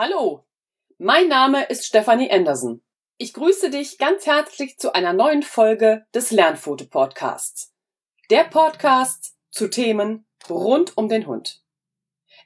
Hallo, 0.00 0.44
mein 0.98 1.26
Name 1.26 1.64
ist 1.64 1.84
Stefanie 1.84 2.30
Anderson. 2.30 2.82
Ich 3.16 3.34
grüße 3.34 3.68
dich 3.68 3.98
ganz 3.98 4.26
herzlich 4.26 4.78
zu 4.78 4.94
einer 4.94 5.12
neuen 5.12 5.42
Folge 5.42 6.06
des 6.14 6.30
Lernfoto 6.30 6.84
Podcasts. 6.84 7.74
Der 8.30 8.44
Podcast 8.44 9.34
zu 9.50 9.66
Themen 9.66 10.24
rund 10.48 10.96
um 10.96 11.08
den 11.08 11.26
Hund. 11.26 11.64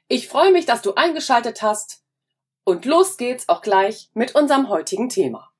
Ich 0.07 0.29
freue 0.29 0.51
mich, 0.51 0.65
dass 0.65 0.81
du 0.81 0.95
eingeschaltet 0.95 1.61
hast 1.61 2.03
und 2.63 2.85
los 2.85 3.17
geht's 3.17 3.47
auch 3.49 3.61
gleich 3.61 4.09
mit 4.15 4.33
unserem 4.33 4.67
heutigen 4.67 5.09
Thema. 5.09 5.51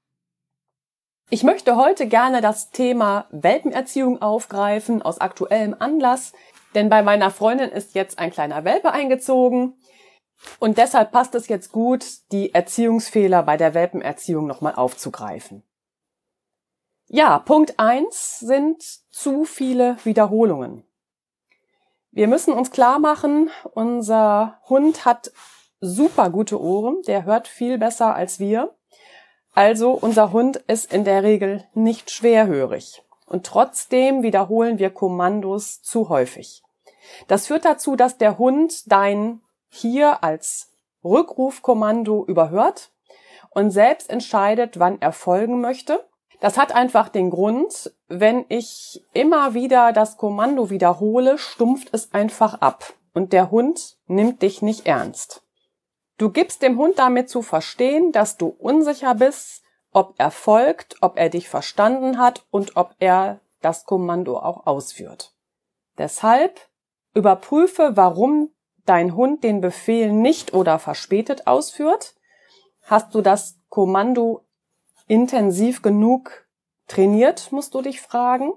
Ich 1.29 1.43
möchte 1.43 1.75
heute 1.75 2.07
gerne 2.07 2.41
das 2.41 2.71
Thema 2.71 3.27
Welpenerziehung 3.29 4.19
aufgreifen 4.19 5.03
aus 5.03 5.21
aktuellem 5.21 5.75
Anlass, 5.77 6.33
denn 6.73 6.89
bei 6.89 7.03
meiner 7.03 7.29
Freundin 7.29 7.69
ist 7.69 7.93
jetzt 7.93 8.17
ein 8.17 8.31
kleiner 8.31 8.65
Welpe 8.65 8.91
eingezogen 8.91 9.77
und 10.59 10.77
deshalb 10.77 11.11
passt 11.11 11.35
es 11.35 11.47
jetzt 11.47 11.71
gut, 11.71 12.05
die 12.31 12.53
Erziehungsfehler 12.53 13.43
bei 13.43 13.57
der 13.57 13.73
Welpenerziehung 13.73 14.47
nochmal 14.47 14.75
aufzugreifen. 14.75 15.63
Ja, 17.07 17.39
Punkt 17.39 17.79
eins 17.79 18.39
sind 18.39 18.81
zu 18.81 19.45
viele 19.45 19.97
Wiederholungen. 20.03 20.83
Wir 22.11 22.27
müssen 22.27 22.53
uns 22.53 22.71
klar 22.71 22.99
machen, 22.99 23.49
unser 23.73 24.59
Hund 24.69 25.05
hat 25.05 25.31
super 25.79 26.29
gute 26.29 26.61
Ohren, 26.61 27.01
der 27.07 27.25
hört 27.25 27.47
viel 27.47 27.77
besser 27.77 28.15
als 28.15 28.39
wir. 28.39 28.75
Also 29.53 29.91
unser 29.91 30.31
Hund 30.31 30.57
ist 30.67 30.93
in 30.93 31.03
der 31.03 31.23
Regel 31.23 31.63
nicht 31.73 32.09
schwerhörig. 32.09 33.03
Und 33.25 33.45
trotzdem 33.45 34.23
wiederholen 34.23 34.79
wir 34.79 34.89
Kommandos 34.89 35.81
zu 35.81 36.09
häufig. 36.09 36.63
Das 37.27 37.47
führt 37.47 37.65
dazu, 37.65 37.95
dass 37.95 38.17
der 38.17 38.37
Hund 38.37 38.91
dein 38.91 39.41
hier 39.73 40.23
als 40.23 40.71
Rückrufkommando 41.03 42.25
überhört 42.25 42.91
und 43.49 43.71
selbst 43.71 44.09
entscheidet, 44.09 44.79
wann 44.79 45.01
er 45.01 45.11
folgen 45.11 45.61
möchte. 45.61 46.07
Das 46.39 46.57
hat 46.57 46.73
einfach 46.73 47.09
den 47.09 47.29
Grund, 47.29 47.93
wenn 48.07 48.45
ich 48.49 49.03
immer 49.13 49.53
wieder 49.53 49.93
das 49.93 50.17
Kommando 50.17 50.69
wiederhole, 50.69 51.37
stumpft 51.37 51.89
es 51.91 52.13
einfach 52.13 52.55
ab 52.61 52.93
und 53.13 53.33
der 53.33 53.49
Hund 53.49 53.97
nimmt 54.07 54.41
dich 54.41 54.61
nicht 54.61 54.85
ernst. 54.85 55.43
Du 56.17 56.29
gibst 56.29 56.61
dem 56.61 56.77
Hund 56.77 56.99
damit 56.99 57.29
zu 57.29 57.41
verstehen, 57.41 58.11
dass 58.11 58.37
du 58.37 58.47
unsicher 58.47 59.15
bist, 59.15 59.63
ob 59.91 60.15
er 60.17 60.31
folgt, 60.31 60.97
ob 61.01 61.17
er 61.17 61.29
dich 61.29 61.49
verstanden 61.49 62.17
hat 62.19 62.45
und 62.51 62.75
ob 62.75 62.95
er 62.99 63.39
das 63.61 63.85
Kommando 63.85 64.37
auch 64.37 64.67
ausführt. 64.67 65.33
Deshalb 65.97 66.59
überprüfe, 67.13 67.91
warum 67.95 68.51
dein 68.85 69.15
Hund 69.15 69.43
den 69.43 69.61
Befehl 69.61 70.11
nicht 70.11 70.53
oder 70.53 70.79
verspätet 70.79 71.47
ausführt? 71.47 72.15
Hast 72.81 73.15
du 73.15 73.21
das 73.21 73.59
Kommando 73.69 74.41
intensiv 75.07 75.81
genug 75.81 76.45
trainiert, 76.87 77.51
musst 77.51 77.73
du 77.73 77.81
dich 77.81 78.01
fragen. 78.01 78.53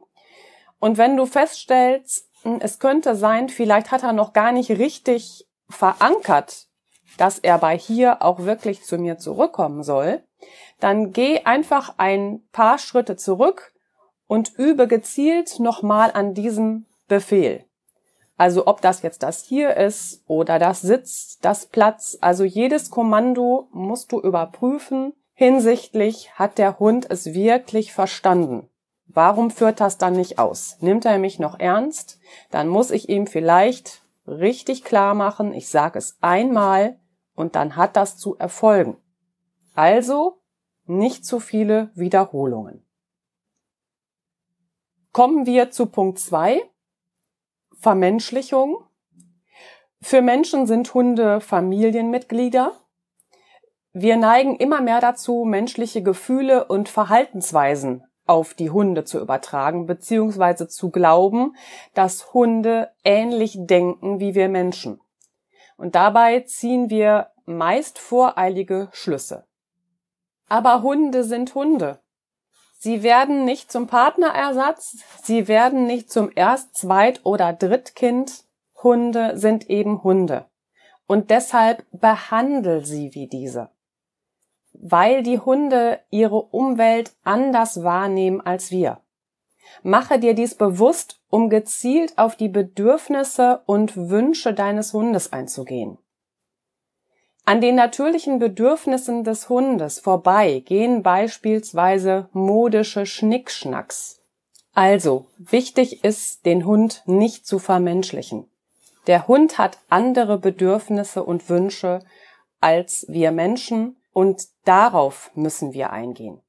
Und 0.79 0.99
wenn 0.99 1.17
du 1.17 1.27
feststellst, 1.27 2.29
hm, 2.43 2.59
es 2.61 2.79
könnte 2.79 3.15
sein, 3.15 3.49
vielleicht 3.49 3.91
hat 3.91 4.03
er 4.03 4.13
noch 4.13 4.33
gar 4.33 4.53
nicht 4.53 4.71
richtig 4.71 5.47
verankert, 5.69 6.67
dass 7.19 7.39
er 7.39 7.59
bei 7.59 7.77
hier 7.77 8.23
auch 8.23 8.41
wirklich 8.41 8.85
zu 8.85 8.99
mir 8.99 9.19
zurückkommen 9.19 9.83
soll, 9.83 10.23
dann 10.81 11.13
geh 11.13 11.41
einfach 11.45 11.95
ein 11.97 12.47
paar 12.53 12.79
Schritte 12.79 13.17
zurück 13.17 13.73
und 14.27 14.59
übe 14.59 14.87
gezielt 14.87 15.61
nochmal 15.61 16.11
an 16.13 16.35
diesem 16.35 16.87
Befehl. 17.09 17.66
Also 18.37 18.67
ob 18.67 18.83
das 18.83 19.03
jetzt 19.03 19.23
das 19.23 19.43
hier 19.43 19.77
ist 19.77 20.23
oder 20.27 20.59
das 20.59 20.83
Sitz, 20.83 21.39
das 21.41 21.67
Platz, 21.67 22.19
also 22.21 22.45
jedes 22.45 22.91
Kommando 22.91 23.69
musst 23.73 24.13
du 24.13 24.21
überprüfen 24.21 25.15
hinsichtlich, 25.33 26.33
hat 26.35 26.59
der 26.59 26.79
Hund 26.79 27.11
es 27.11 27.33
wirklich 27.33 27.93
verstanden? 27.93 28.69
Warum 29.07 29.51
führt 29.51 29.81
das 29.81 29.97
dann 29.97 30.15
nicht 30.15 30.39
aus? 30.39 30.77
Nimmt 30.81 31.05
er 31.07 31.19
mich 31.19 31.39
noch 31.39 31.59
ernst? 31.59 32.19
Dann 32.51 32.69
muss 32.69 32.91
ich 32.91 33.09
ihm 33.09 33.27
vielleicht 33.27 34.03
richtig 34.27 34.85
klar 34.85 35.15
machen, 35.15 35.55
ich 35.55 35.69
sage 35.69 35.99
es 35.99 36.19
einmal 36.21 36.99
und 37.35 37.55
dann 37.55 37.77
hat 37.77 37.97
das 37.97 38.19
zu 38.19 38.37
erfolgen. 38.37 38.97
Also 39.75 40.41
nicht 40.85 41.25
zu 41.25 41.41
viele 41.41 41.91
Wiederholungen. 41.95 42.85
Kommen 45.13 45.47
wir 45.47 45.71
zu 45.71 45.87
Punkt 45.87 46.19
zwei. 46.19 46.63
Vermenschlichung. 47.87 48.83
Für 50.03 50.21
Menschen 50.21 50.67
sind 50.67 50.93
Hunde 50.93 51.41
Familienmitglieder. 51.41 52.73
Wir 53.93 54.17
neigen 54.17 54.57
immer 54.57 54.81
mehr 54.81 55.01
dazu, 55.01 55.45
menschliche 55.45 56.03
Gefühle 56.03 56.65
und 56.65 56.89
Verhaltensweisen 56.89 58.03
auf 58.27 58.55
die 58.55 58.71
Hunde 58.71 59.05
zu 59.05 59.21
übertragen, 59.21 59.87
beziehungsweise 59.87 60.67
zu 60.67 60.91
glauben, 60.91 61.55
dass 61.95 62.35
Hunde 62.35 62.91
ähnlich 63.05 63.57
denken 63.57 64.19
wie 64.19 64.35
wir 64.35 64.49
Menschen. 64.49 65.01
Und 65.77 65.95
dabei 65.95 66.41
ziehen 66.41 66.91
wir 66.91 67.29
meist 67.45 68.01
voreilige 68.01 68.89
Schlüsse. 68.91 69.47
Aber 70.49 70.83
Hunde 70.83 71.23
sind 71.23 71.55
Hunde. 71.55 72.01
Sie 72.79 73.03
werden 73.03 73.45
nicht 73.45 73.73
zum 73.73 73.87
Partnerersatz, 73.87 74.99
sie 75.23 75.49
werden 75.49 75.87
nicht 75.87 76.11
zum 76.11 76.31
Erst-, 76.35 76.77
Zweit- 76.77 77.25
oder 77.25 77.53
Drittkind. 77.53 78.45
Hunde 78.83 79.39
sind 79.39 79.71
eben 79.71 80.03
Hunde. 80.03 80.45
Und 81.07 81.31
deshalb 81.31 81.85
behandel 81.93 82.85
sie 82.85 83.15
wie 83.15 83.27
diese. 83.27 83.71
Weil 84.73 85.23
die 85.23 85.39
Hunde 85.39 86.01
ihre 86.11 86.37
Umwelt 86.37 87.13
anders 87.25 87.83
wahrnehmen 87.83 88.41
als 88.41 88.71
wir. 88.71 89.01
Mache 89.83 90.19
dir 90.19 90.35
dies 90.35 90.55
bewusst, 90.55 91.21
um 91.31 91.49
gezielt 91.49 92.19
auf 92.19 92.37
die 92.37 92.49
Bedürfnisse 92.49 93.63
und 93.67 93.97
Wünsche 93.97 94.53
deines 94.53 94.93
Hundes 94.93 95.33
einzugehen. 95.33 95.99
An 97.49 97.61
den 97.61 97.77
natürlichen 97.77 98.41
Bedürfnissen 98.41 99.23
des 99.23 99.49
Hundes 99.49 100.01
vorbei 100.01 100.65
gehen 100.67 101.05
beispielsweise 101.05 102.29
modische 102.33 103.07
Schnickschnacks. 103.07 104.21
Also, 104.75 105.27
wichtig 105.39 106.03
ist, 106.03 106.45
den 106.45 106.67
Hund 106.67 107.05
nicht 107.07 107.47
zu 107.47 107.61
vermenschlichen. 107.61 108.51
Der 109.07 109.29
Hund 109.29 109.59
hat 109.59 109.79
andere 109.89 110.39
Bedürfnisse 110.39 111.23
und 111.23 111.49
Wünsche 111.49 112.01
als 112.61 113.07
wir 113.09 113.31
Menschen 113.31 113.97
und 114.13 114.43
darauf 114.65 115.31
müssen 115.37 115.73
wir 115.73 115.91
eingehen. 115.91 116.41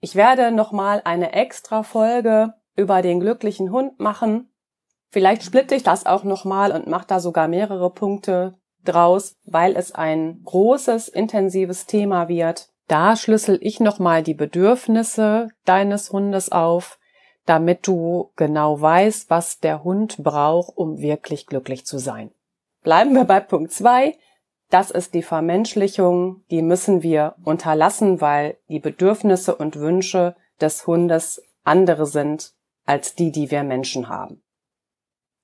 Ich 0.00 0.14
werde 0.14 0.50
nochmal 0.50 1.02
eine 1.04 1.32
extra 1.32 1.82
Folge 1.82 2.54
über 2.74 3.02
den 3.02 3.20
glücklichen 3.20 3.70
Hund 3.70 4.00
machen. 4.00 4.50
Vielleicht 5.10 5.42
splitte 5.42 5.74
ich 5.74 5.82
das 5.82 6.06
auch 6.06 6.24
nochmal 6.24 6.72
und 6.72 6.86
mache 6.86 7.06
da 7.06 7.20
sogar 7.20 7.48
mehrere 7.48 7.90
Punkte 7.90 8.56
draus, 8.88 9.36
weil 9.44 9.76
es 9.76 9.92
ein 9.92 10.40
großes, 10.44 11.08
intensives 11.08 11.86
Thema 11.86 12.28
wird. 12.28 12.68
Da 12.88 13.16
schlüssel 13.16 13.58
ich 13.60 13.80
nochmal 13.80 14.22
die 14.22 14.34
Bedürfnisse 14.34 15.48
deines 15.64 16.10
Hundes 16.10 16.50
auf, 16.50 16.98
damit 17.44 17.86
du 17.86 18.30
genau 18.36 18.80
weißt, 18.80 19.30
was 19.30 19.60
der 19.60 19.84
Hund 19.84 20.16
braucht, 20.22 20.76
um 20.76 20.98
wirklich 20.98 21.46
glücklich 21.46 21.84
zu 21.86 21.98
sein. 21.98 22.30
Bleiben 22.82 23.14
wir 23.14 23.24
bei 23.24 23.40
Punkt 23.40 23.72
zwei. 23.72 24.16
Das 24.70 24.90
ist 24.90 25.14
die 25.14 25.22
Vermenschlichung, 25.22 26.44
die 26.50 26.62
müssen 26.62 27.02
wir 27.02 27.36
unterlassen, 27.42 28.20
weil 28.20 28.58
die 28.68 28.80
Bedürfnisse 28.80 29.54
und 29.54 29.76
Wünsche 29.76 30.36
des 30.60 30.86
Hundes 30.86 31.42
andere 31.64 32.06
sind 32.06 32.52
als 32.84 33.14
die, 33.14 33.32
die 33.32 33.50
wir 33.50 33.62
Menschen 33.62 34.08
haben. 34.08 34.42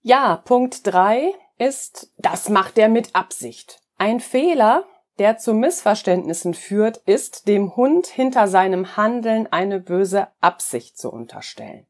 Ja, 0.03 0.37
Punkt 0.37 0.87
drei 0.87 1.33
ist, 1.59 2.13
das 2.19 2.49
macht 2.49 2.79
er 2.79 2.89
mit 2.89 3.15
Absicht. 3.15 3.81
Ein 3.99 4.21
Fehler, 4.21 4.85
der 5.19 5.39
zu 5.39 5.55
Missverständnissen 5.55 6.55
führt, 6.55 6.99
ist, 6.99 7.47
dem 7.47 7.77
Hund 7.77 8.07
hinter 8.07 8.49
seinem 8.49 8.97
Handeln 8.97 9.47
eine 9.53 9.81
böse 9.81 10.29
Absicht 10.41 10.99
zu 10.99 11.11
unterstellen. 11.11 11.87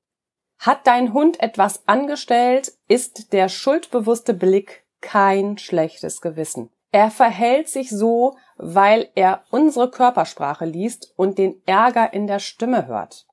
Hat 0.58 0.86
dein 0.86 1.12
Hund 1.12 1.40
etwas 1.40 1.86
angestellt, 1.86 2.72
ist 2.88 3.32
der 3.32 3.48
schuldbewusste 3.48 4.34
Blick 4.34 4.84
kein 5.00 5.58
schlechtes 5.58 6.20
Gewissen. 6.20 6.70
Er 6.90 7.10
verhält 7.10 7.68
sich 7.68 7.90
so, 7.90 8.36
weil 8.56 9.10
er 9.14 9.44
unsere 9.50 9.90
Körpersprache 9.90 10.64
liest 10.64 11.12
und 11.16 11.38
den 11.38 11.60
Ärger 11.66 12.12
in 12.12 12.26
der 12.26 12.38
Stimme 12.38 12.86
hört. 12.86 13.26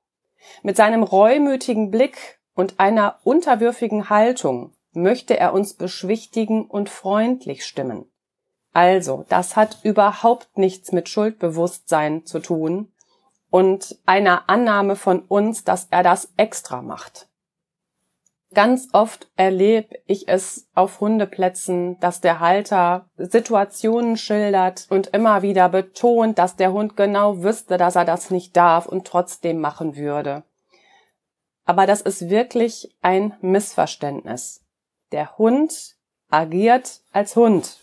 Mit 0.62 0.76
seinem 0.76 1.02
reumütigen 1.02 1.90
Blick 1.90 2.40
und 2.54 2.80
einer 2.80 3.20
unterwürfigen 3.22 4.10
Haltung 4.10 4.74
möchte 4.92 5.38
er 5.38 5.52
uns 5.52 5.74
beschwichtigen 5.74 6.66
und 6.66 6.88
freundlich 6.88 7.64
stimmen. 7.64 8.06
Also, 8.72 9.24
das 9.28 9.56
hat 9.56 9.78
überhaupt 9.82 10.56
nichts 10.56 10.92
mit 10.92 11.08
Schuldbewusstsein 11.08 12.24
zu 12.24 12.40
tun 12.40 12.92
und 13.50 13.98
einer 14.06 14.48
Annahme 14.48 14.96
von 14.96 15.20
uns, 15.20 15.64
dass 15.64 15.88
er 15.90 16.02
das 16.02 16.32
extra 16.36 16.80
macht. 16.80 17.28
Ganz 18.54 18.88
oft 18.92 19.30
erlebe 19.36 19.96
ich 20.06 20.28
es 20.28 20.68
auf 20.74 21.00
Hundeplätzen, 21.00 21.98
dass 22.00 22.20
der 22.20 22.40
Halter 22.40 23.08
Situationen 23.16 24.16
schildert 24.18 24.86
und 24.90 25.08
immer 25.08 25.40
wieder 25.40 25.70
betont, 25.70 26.38
dass 26.38 26.56
der 26.56 26.72
Hund 26.72 26.96
genau 26.96 27.42
wüsste, 27.42 27.78
dass 27.78 27.96
er 27.96 28.04
das 28.04 28.30
nicht 28.30 28.56
darf 28.56 28.86
und 28.86 29.06
trotzdem 29.06 29.58
machen 29.58 29.96
würde. 29.96 30.44
Aber 31.64 31.86
das 31.86 32.02
ist 32.02 32.28
wirklich 32.28 32.94
ein 33.00 33.34
Missverständnis. 33.40 34.61
Der 35.12 35.38
Hund 35.38 35.96
agiert 36.30 37.00
als 37.12 37.36
Hund. 37.36 37.78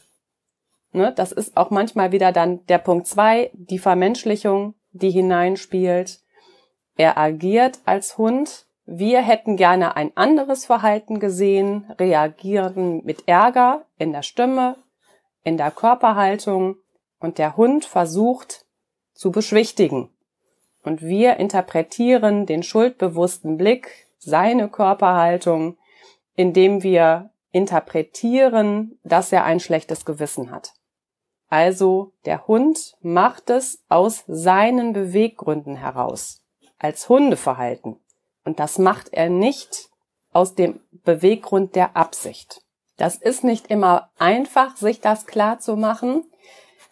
Ne, 0.92 1.14
das 1.16 1.32
ist 1.32 1.56
auch 1.56 1.70
manchmal 1.70 2.12
wieder 2.12 2.32
dann 2.32 2.66
der 2.66 2.80
Punkt 2.80 3.06
zwei, 3.08 3.52
die 3.54 3.78
Vermenschlichung, 3.78 4.74
die 4.92 5.12
hineinspielt. 5.12 6.20
Er 6.96 7.18
agiert 7.18 7.80
als 7.86 8.18
Hund. 8.18 8.66
Wir 8.86 9.22
hätten 9.22 9.56
gerne 9.56 9.96
ein 9.96 10.18
anderes 10.18 10.66
Verhalten 10.66 11.20
gesehen, 11.20 11.86
reagieren 12.00 13.04
mit 13.06 13.28
Ärger 13.28 13.86
in 14.00 14.12
der 14.12 14.24
Stimme, 14.24 14.78
in 15.44 15.58
der 15.58 15.70
Körperhaltung 15.70 16.78
und 17.20 17.38
der 17.38 17.56
Hund 17.56 17.86
versucht 17.86 18.66
zu 19.14 19.32
beschwichtigen. 19.32 20.10
Und 20.84 21.04
wir 21.04 21.38
interpretieren 21.38 22.48
den 22.48 22.64
schuldbewussten 22.64 23.58
Blick, 23.58 24.08
seine 24.18 24.70
Körperhaltung, 24.70 25.78
indem 26.40 26.84
wir 26.84 27.32
interpretieren, 27.52 28.98
dass 29.04 29.34
er 29.34 29.44
ein 29.44 29.60
schlechtes 29.60 30.06
Gewissen 30.06 30.52
hat. 30.52 30.72
Also 31.50 32.14
der 32.24 32.48
Hund 32.48 32.96
macht 33.02 33.50
es 33.50 33.84
aus 33.90 34.24
seinen 34.26 34.94
Beweggründen 34.94 35.76
heraus, 35.76 36.42
als 36.78 37.10
Hundeverhalten. 37.10 38.00
Und 38.46 38.62
das 38.62 38.78
macht 38.78 39.12
er 39.12 39.28
nicht 39.28 39.90
aus 40.32 40.56
dem 40.56 40.80
Beweggrund 41.04 41.76
der 41.76 41.98
Absicht. 41.98 42.62
Das 42.96 43.18
ist 43.18 43.44
nicht 43.44 43.68
immer 43.68 44.10
einfach, 44.18 44.78
sich 44.78 45.02
das 45.02 45.26
klar 45.26 45.60
zu 45.60 45.76
machen, 45.76 46.24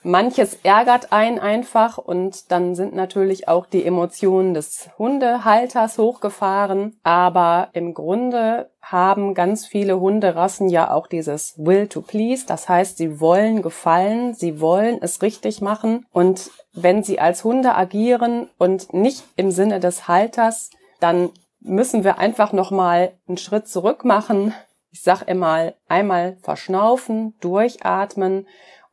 Manches 0.03 0.59
ärgert 0.63 1.11
einen 1.11 1.39
einfach 1.39 1.97
und 1.97 2.51
dann 2.51 2.75
sind 2.75 2.95
natürlich 2.95 3.47
auch 3.47 3.65
die 3.65 3.85
Emotionen 3.85 4.53
des 4.53 4.89
Hundehalters 4.97 5.97
hochgefahren. 5.97 6.99
Aber 7.03 7.69
im 7.73 7.93
Grunde 7.93 8.69
haben 8.81 9.33
ganz 9.33 9.65
viele 9.65 9.99
Hunderassen 9.99 10.69
ja 10.69 10.91
auch 10.91 11.07
dieses 11.07 11.55
Will 11.57 11.87
to 11.87 12.01
Please. 12.01 12.45
Das 12.45 12.69
heißt, 12.69 12.97
sie 12.97 13.19
wollen 13.19 13.61
gefallen, 13.61 14.33
sie 14.33 14.61
wollen 14.61 14.99
es 15.01 15.21
richtig 15.21 15.61
machen. 15.61 16.05
Und 16.13 16.51
wenn 16.73 17.03
sie 17.03 17.19
als 17.19 17.43
Hunde 17.43 17.75
agieren 17.75 18.49
und 18.57 18.93
nicht 18.93 19.25
im 19.35 19.51
Sinne 19.51 19.79
des 19.79 20.07
Halters, 20.07 20.69
dann 20.99 21.31
müssen 21.59 22.03
wir 22.03 22.19
einfach 22.19 22.53
nochmal 22.53 23.13
einen 23.27 23.37
Schritt 23.37 23.67
zurück 23.67 24.05
machen. 24.05 24.53
Ich 24.91 25.01
sag 25.01 25.23
immer 25.23 25.73
einmal 25.87 26.37
verschnaufen, 26.41 27.35
durchatmen 27.41 28.47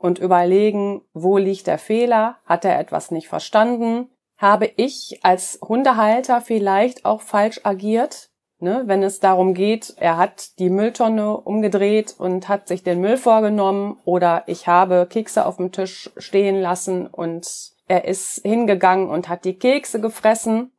und 0.04 0.18
überlegen, 0.18 1.00
wo 1.14 1.38
liegt 1.38 1.66
der 1.66 1.78
Fehler? 1.78 2.36
Hat 2.44 2.66
er 2.66 2.78
etwas 2.78 3.10
nicht 3.10 3.26
verstanden? 3.26 4.10
Habe 4.36 4.70
ich 4.76 5.20
als 5.22 5.58
Hundehalter 5.66 6.42
vielleicht 6.42 7.06
auch 7.06 7.22
falsch 7.22 7.62
agiert? 7.64 8.28
Ne, 8.58 8.82
wenn 8.84 9.02
es 9.02 9.20
darum 9.20 9.54
geht, 9.54 9.94
er 9.96 10.18
hat 10.18 10.58
die 10.58 10.68
Mülltonne 10.68 11.38
umgedreht 11.38 12.14
und 12.18 12.48
hat 12.48 12.68
sich 12.68 12.82
den 12.82 13.00
Müll 13.00 13.16
vorgenommen 13.16 13.98
oder 14.04 14.42
ich 14.46 14.68
habe 14.68 15.06
Kekse 15.08 15.46
auf 15.46 15.56
dem 15.56 15.72
Tisch 15.72 16.10
stehen 16.18 16.60
lassen 16.60 17.06
und 17.06 17.72
er 17.88 18.04
ist 18.04 18.42
hingegangen 18.42 19.08
und 19.08 19.30
hat 19.30 19.46
die 19.46 19.58
Kekse 19.58 20.02
gefressen. 20.02 20.70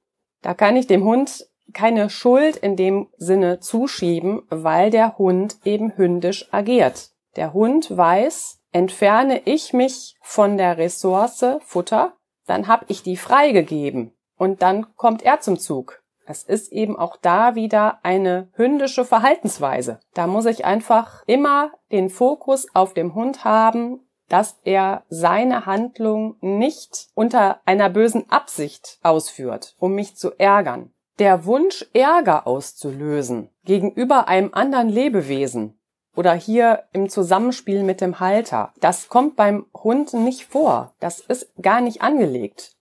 Da 0.44 0.54
kann 0.54 0.78
ich 0.78 0.86
dem 0.86 1.04
Hund 1.04 1.48
keine 1.74 2.12
Schuld 2.12 2.58
in 2.58 2.76
dem 2.76 3.08
Sinne 3.18 3.60
zuschieben, 3.60 4.44
weil 4.50 4.92
der 4.92 5.18
Hund 5.18 5.58
eben 5.66 5.98
hündisch 5.98 6.48
agiert. 6.54 7.10
Der 7.36 7.54
Hund 7.54 7.96
weiß, 7.96 8.62
Entferne 8.76 9.42
ich 9.46 9.72
mich 9.72 10.18
von 10.20 10.58
der 10.58 10.78
Ressource 10.78 11.46
Futter, 11.62 12.12
dann 12.46 12.68
habe 12.68 12.84
ich 12.90 13.04
die 13.04 13.16
freigegeben 13.16 14.12
und 14.38 14.62
dann 14.62 14.94
kommt 14.98 15.24
er 15.24 15.40
zum 15.40 15.58
Zug. 15.58 16.04
Es 16.26 16.44
ist 16.44 16.74
eben 16.74 17.00
auch 17.00 17.16
da 17.16 17.56
wieder 17.56 18.00
eine 18.04 18.50
hündische 18.52 19.06
Verhaltensweise. 19.06 20.02
Da 20.14 20.28
muss 20.28 20.46
ich 20.46 20.66
einfach 20.66 21.24
immer 21.26 21.72
den 21.90 22.10
Fokus 22.10 22.68
auf 22.76 22.94
dem 22.94 23.16
Hund 23.16 23.46
haben, 23.46 24.02
dass 24.28 24.60
er 24.66 25.06
seine 25.08 25.66
Handlung 25.66 26.36
nicht 26.42 27.08
unter 27.14 27.62
einer 27.64 27.90
bösen 27.90 28.30
Absicht 28.30 29.00
ausführt, 29.04 29.74
um 29.80 29.96
mich 29.96 30.18
zu 30.18 30.38
ärgern. 30.38 30.92
Der 31.18 31.46
Wunsch, 31.46 31.86
Ärger 31.94 32.46
auszulösen 32.46 33.52
gegenüber 33.64 34.28
einem 34.28 34.54
anderen 34.54 34.90
Lebewesen, 34.90 35.80
oder 36.16 36.34
hier 36.34 36.84
im 36.94 37.10
Zusammenspiel 37.10 37.84
mit 37.84 38.02
dem 38.02 38.20
Halter. 38.20 38.74
Das 38.80 39.10
kommt 39.10 39.36
beim 39.36 39.66
Hund 39.74 40.14
nicht 40.14 40.46
vor. 40.46 40.94
Das 41.00 41.20
ist 41.20 41.52
gar 41.62 41.82
nicht 41.82 42.02
angelegt. 42.02 42.76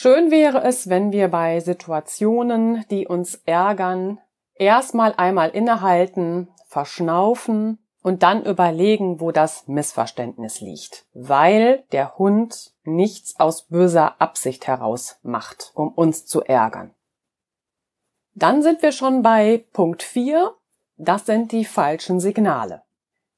Schön 0.00 0.30
wäre 0.30 0.62
es, 0.62 0.88
wenn 0.88 1.12
wir 1.12 1.28
bei 1.28 1.60
Situationen, 1.60 2.84
die 2.90 3.06
uns 3.06 3.34
ärgern, 3.44 4.18
erstmal 4.54 5.14
einmal 5.16 5.50
innehalten, 5.50 6.48
verschnaufen 6.66 7.78
und 8.02 8.22
dann 8.22 8.44
überlegen, 8.44 9.20
wo 9.20 9.30
das 9.30 9.68
Missverständnis 9.68 10.60
liegt. 10.60 11.04
Weil 11.12 11.84
der 11.92 12.16
Hund 12.16 12.72
nichts 12.84 13.38
aus 13.38 13.66
böser 13.66 14.20
Absicht 14.20 14.66
heraus 14.66 15.18
macht, 15.22 15.72
um 15.74 15.92
uns 15.92 16.24
zu 16.24 16.42
ärgern. 16.42 16.94
Dann 18.34 18.62
sind 18.62 18.80
wir 18.82 18.92
schon 18.92 19.22
bei 19.22 19.66
Punkt 19.72 20.02
4 20.02 20.54
das 21.00 21.26
sind 21.26 21.52
die 21.52 21.64
falschen 21.64 22.20
Signale. 22.20 22.82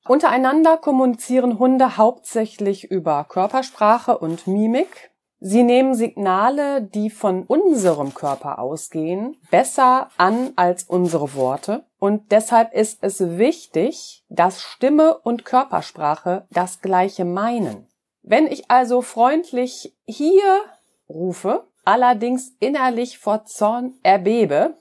Untereinander 0.08 0.76
kommunizieren 0.76 1.60
Hunde 1.60 1.96
hauptsächlich 1.96 2.90
über 2.90 3.24
Körpersprache 3.24 4.18
und 4.18 4.48
Mimik. 4.48 5.12
Sie 5.38 5.62
nehmen 5.62 5.94
Signale, 5.94 6.82
die 6.82 7.08
von 7.08 7.44
unserem 7.44 8.14
Körper 8.14 8.58
ausgehen, 8.58 9.36
besser 9.50 10.08
an 10.16 10.52
als 10.56 10.84
unsere 10.84 11.34
Worte. 11.34 11.84
Und 11.98 12.32
deshalb 12.32 12.74
ist 12.74 12.98
es 13.02 13.38
wichtig, 13.38 14.24
dass 14.28 14.60
Stimme 14.60 15.18
und 15.18 15.44
Körpersprache 15.44 16.46
das 16.50 16.80
gleiche 16.80 17.24
meinen. 17.24 17.86
Wenn 18.22 18.46
ich 18.46 18.70
also 18.70 19.02
freundlich 19.02 19.96
hier 20.04 20.62
rufe, 21.08 21.64
allerdings 21.84 22.52
innerlich 22.60 23.18
vor 23.18 23.44
Zorn 23.44 23.94
erbebe, 24.02 24.74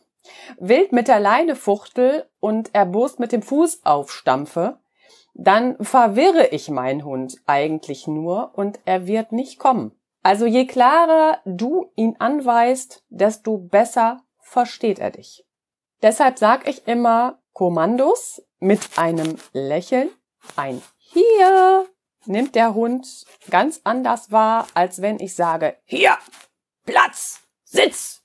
wild 0.59 0.91
mit 0.91 1.07
der 1.07 1.19
Leine 1.19 1.55
fuchtel 1.55 2.29
und 2.39 2.73
erbost 2.73 3.19
mit 3.19 3.31
dem 3.31 3.41
Fuß 3.41 3.81
aufstampfe, 3.83 4.79
dann 5.33 5.77
verwirre 5.83 6.47
ich 6.47 6.69
meinen 6.69 7.05
Hund 7.05 7.37
eigentlich 7.45 8.07
nur 8.07 8.51
und 8.55 8.79
er 8.85 9.07
wird 9.07 9.31
nicht 9.31 9.59
kommen. 9.59 9.91
Also 10.23 10.45
je 10.45 10.67
klarer 10.67 11.39
du 11.45 11.91
ihn 11.95 12.15
anweist, 12.19 13.03
desto 13.09 13.57
besser 13.57 14.23
versteht 14.39 14.99
er 14.99 15.11
dich. 15.11 15.45
Deshalb 16.01 16.37
sag 16.37 16.67
ich 16.67 16.87
immer 16.87 17.39
Kommandos 17.53 18.43
mit 18.59 18.81
einem 18.97 19.35
Lächeln. 19.53 20.09
Ein 20.55 20.81
Hier 20.97 21.87
nimmt 22.25 22.55
der 22.55 22.73
Hund 22.73 23.25
ganz 23.49 23.81
anders 23.83 24.31
wahr, 24.31 24.67
als 24.73 25.01
wenn 25.01 25.19
ich 25.19 25.35
sage 25.35 25.77
Hier, 25.85 26.17
Platz, 26.85 27.41
Sitz, 27.63 28.20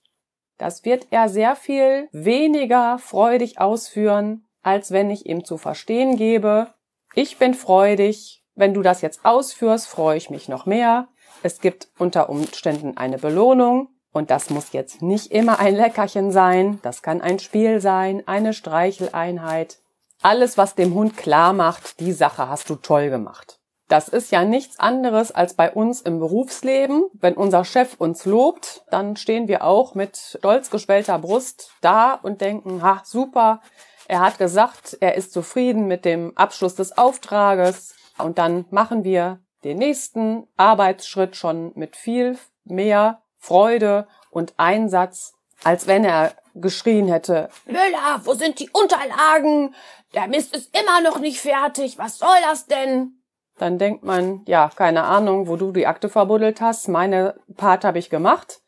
das 0.58 0.84
wird 0.84 1.08
er 1.10 1.28
sehr 1.28 1.56
viel 1.56 2.08
weniger 2.12 2.98
freudig 2.98 3.60
ausführen, 3.60 4.46
als 4.62 4.90
wenn 4.90 5.10
ich 5.10 5.26
ihm 5.26 5.44
zu 5.44 5.58
verstehen 5.58 6.16
gebe, 6.16 6.68
ich 7.14 7.38
bin 7.38 7.54
freudig, 7.54 8.44
wenn 8.54 8.74
du 8.74 8.82
das 8.82 9.00
jetzt 9.00 9.24
ausführst, 9.24 9.86
freue 9.86 10.18
ich 10.18 10.28
mich 10.28 10.48
noch 10.48 10.66
mehr. 10.66 11.08
Es 11.42 11.60
gibt 11.60 11.88
unter 11.98 12.28
Umständen 12.28 12.96
eine 12.98 13.16
Belohnung 13.16 13.88
und 14.12 14.30
das 14.30 14.50
muss 14.50 14.72
jetzt 14.72 15.00
nicht 15.00 15.30
immer 15.30 15.58
ein 15.58 15.74
Leckerchen 15.74 16.30
sein, 16.30 16.78
das 16.82 17.00
kann 17.00 17.22
ein 17.22 17.38
Spiel 17.38 17.80
sein, 17.80 18.22
eine 18.26 18.52
Streicheleinheit. 18.52 19.78
Alles, 20.20 20.58
was 20.58 20.74
dem 20.74 20.94
Hund 20.94 21.16
klar 21.16 21.52
macht, 21.52 22.00
die 22.00 22.12
Sache 22.12 22.48
hast 22.48 22.68
du 22.68 22.76
toll 22.76 23.08
gemacht. 23.08 23.60
Das 23.88 24.08
ist 24.08 24.32
ja 24.32 24.44
nichts 24.44 24.80
anderes 24.80 25.30
als 25.30 25.54
bei 25.54 25.70
uns 25.70 26.00
im 26.00 26.18
Berufsleben. 26.18 27.04
Wenn 27.12 27.34
unser 27.34 27.64
Chef 27.64 27.94
uns 27.98 28.24
lobt, 28.24 28.84
dann 28.90 29.16
stehen 29.16 29.46
wir 29.46 29.62
auch 29.62 29.94
mit 29.94 30.16
stolz 30.16 30.70
geschwellter 30.70 31.18
Brust 31.20 31.70
da 31.82 32.14
und 32.14 32.40
denken, 32.40 32.82
ha, 32.82 33.02
super, 33.04 33.60
er 34.08 34.20
hat 34.20 34.38
gesagt, 34.38 34.96
er 35.00 35.14
ist 35.14 35.32
zufrieden 35.32 35.86
mit 35.86 36.04
dem 36.04 36.36
Abschluss 36.36 36.74
des 36.74 36.98
Auftrages. 36.98 37.94
Und 38.18 38.38
dann 38.38 38.64
machen 38.70 39.04
wir 39.04 39.40
den 39.62 39.78
nächsten 39.78 40.46
Arbeitsschritt 40.56 41.36
schon 41.36 41.72
mit 41.74 41.96
viel 41.96 42.38
mehr 42.64 43.22
Freude 43.38 44.08
und 44.30 44.54
Einsatz, 44.56 45.34
als 45.62 45.86
wenn 45.86 46.04
er 46.04 46.32
geschrien 46.54 47.08
hätte, 47.08 47.48
Müller, 47.66 48.20
wo 48.24 48.32
sind 48.34 48.58
die 48.58 48.70
Unterlagen? 48.70 49.74
Der 50.14 50.26
Mist 50.26 50.56
ist 50.56 50.74
immer 50.76 51.00
noch 51.02 51.18
nicht 51.18 51.40
fertig. 51.40 51.98
Was 51.98 52.18
soll 52.18 52.36
das 52.48 52.66
denn? 52.66 53.15
Dann 53.58 53.78
denkt 53.78 54.04
man, 54.04 54.42
ja, 54.46 54.70
keine 54.74 55.04
Ahnung, 55.04 55.48
wo 55.48 55.56
du 55.56 55.72
die 55.72 55.86
Akte 55.86 56.08
verbuddelt 56.08 56.60
hast. 56.60 56.88
Meine 56.88 57.38
Part 57.56 57.84
habe 57.84 57.98
ich 57.98 58.10
gemacht. 58.10 58.60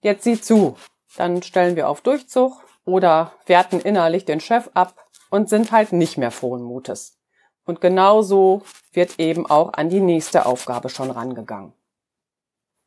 Jetzt 0.00 0.24
sieh 0.24 0.40
zu. 0.40 0.76
Dann 1.16 1.42
stellen 1.42 1.76
wir 1.76 1.88
auf 1.88 2.02
Durchzug 2.02 2.52
oder 2.84 3.32
werten 3.46 3.80
innerlich 3.80 4.24
den 4.24 4.40
Chef 4.40 4.68
ab 4.74 4.94
und 5.30 5.48
sind 5.48 5.72
halt 5.72 5.92
nicht 5.92 6.18
mehr 6.18 6.30
frohen 6.30 6.62
Mutes. 6.62 7.18
Und 7.64 7.80
genauso 7.80 8.62
wird 8.92 9.18
eben 9.18 9.46
auch 9.46 9.72
an 9.72 9.88
die 9.88 10.00
nächste 10.00 10.46
Aufgabe 10.46 10.88
schon 10.88 11.10
rangegangen. 11.10 11.72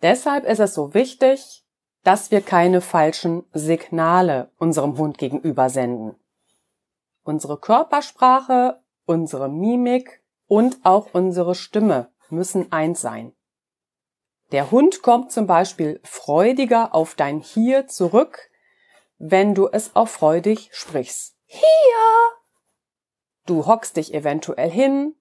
Deshalb 0.01 0.45
ist 0.45 0.59
es 0.59 0.73
so 0.73 0.93
wichtig, 0.93 1.65
dass 2.03 2.31
wir 2.31 2.41
keine 2.41 2.79
falschen 2.79 3.43
Signale 3.51 4.51
unserem 4.57 4.97
Hund 4.97 5.17
gegenüber 5.17 5.69
senden. 5.69 6.15
Unsere 7.23 7.57
Körpersprache, 7.57 8.79
unsere 9.05 9.49
Mimik 9.49 10.18
und 10.49 10.79
auch 10.83 11.13
unsere 11.13 11.55
Stimme 11.55 12.11
müssen 12.29 12.73
eins 12.73 12.99
sein. 12.99 13.33
Der 14.51 14.71
Hund 14.71 15.03
kommt 15.03 15.31
zum 15.31 15.47
Beispiel 15.47 16.01
freudiger 16.03 16.93
auf 16.93 17.15
dein 17.15 17.39
Hier 17.39 17.87
zurück, 17.87 18.49
wenn 19.19 19.53
du 19.53 19.67
es 19.67 19.95
auch 19.95 20.07
freudig 20.07 20.69
sprichst. 20.73 21.35
Hier! 21.45 21.61
Du 23.45 23.67
hockst 23.67 23.97
dich 23.97 24.13
eventuell 24.13 24.69
hin, 24.69 25.15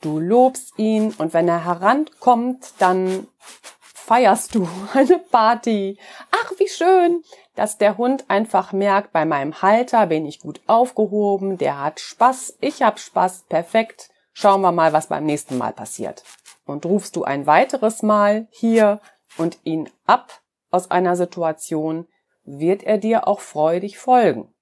du 0.00 0.18
lobst 0.18 0.78
ihn 0.78 1.12
und 1.18 1.34
wenn 1.34 1.48
er 1.48 1.64
herankommt, 1.64 2.72
dann 2.78 3.26
feierst 3.94 4.54
du 4.54 4.68
eine 4.94 5.18
Party. 5.18 5.98
Ach, 6.30 6.52
wie 6.58 6.68
schön, 6.68 7.24
dass 7.56 7.78
der 7.78 7.98
Hund 7.98 8.26
einfach 8.28 8.72
merkt, 8.72 9.12
bei 9.12 9.24
meinem 9.24 9.60
Halter 9.60 10.06
bin 10.06 10.24
ich 10.24 10.38
gut 10.38 10.60
aufgehoben, 10.68 11.58
der 11.58 11.82
hat 11.82 11.98
Spaß, 11.98 12.58
ich 12.60 12.82
hab 12.82 13.00
Spaß, 13.00 13.46
perfekt. 13.48 14.11
Schauen 14.32 14.60
wir 14.62 14.72
mal, 14.72 14.92
was 14.92 15.08
beim 15.08 15.24
nächsten 15.24 15.58
Mal 15.58 15.72
passiert. 15.72 16.24
Und 16.64 16.86
rufst 16.86 17.16
du 17.16 17.24
ein 17.24 17.46
weiteres 17.46 18.02
Mal 18.02 18.48
hier 18.50 19.00
und 19.36 19.58
ihn 19.64 19.90
ab 20.06 20.42
aus 20.70 20.90
einer 20.90 21.16
Situation, 21.16 22.06
wird 22.44 22.82
er 22.82 22.98
dir 22.98 23.28
auch 23.28 23.40
freudig 23.40 23.98
folgen. 23.98 24.52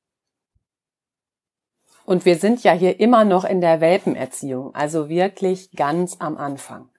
Und 2.05 2.25
wir 2.25 2.39
sind 2.39 2.65
ja 2.65 2.73
hier 2.73 2.99
immer 2.99 3.25
noch 3.25 3.45
in 3.45 3.61
der 3.61 3.81
Welpenerziehung, 3.81 4.75
also 4.75 5.09
wirklich 5.09 5.71
ganz 5.73 6.17
am 6.19 6.37
Anfang. 6.37 6.91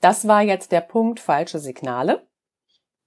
Das 0.00 0.28
war 0.28 0.42
jetzt 0.42 0.72
der 0.72 0.82
Punkt 0.82 1.20
falsche 1.20 1.58
Signale. 1.58 2.28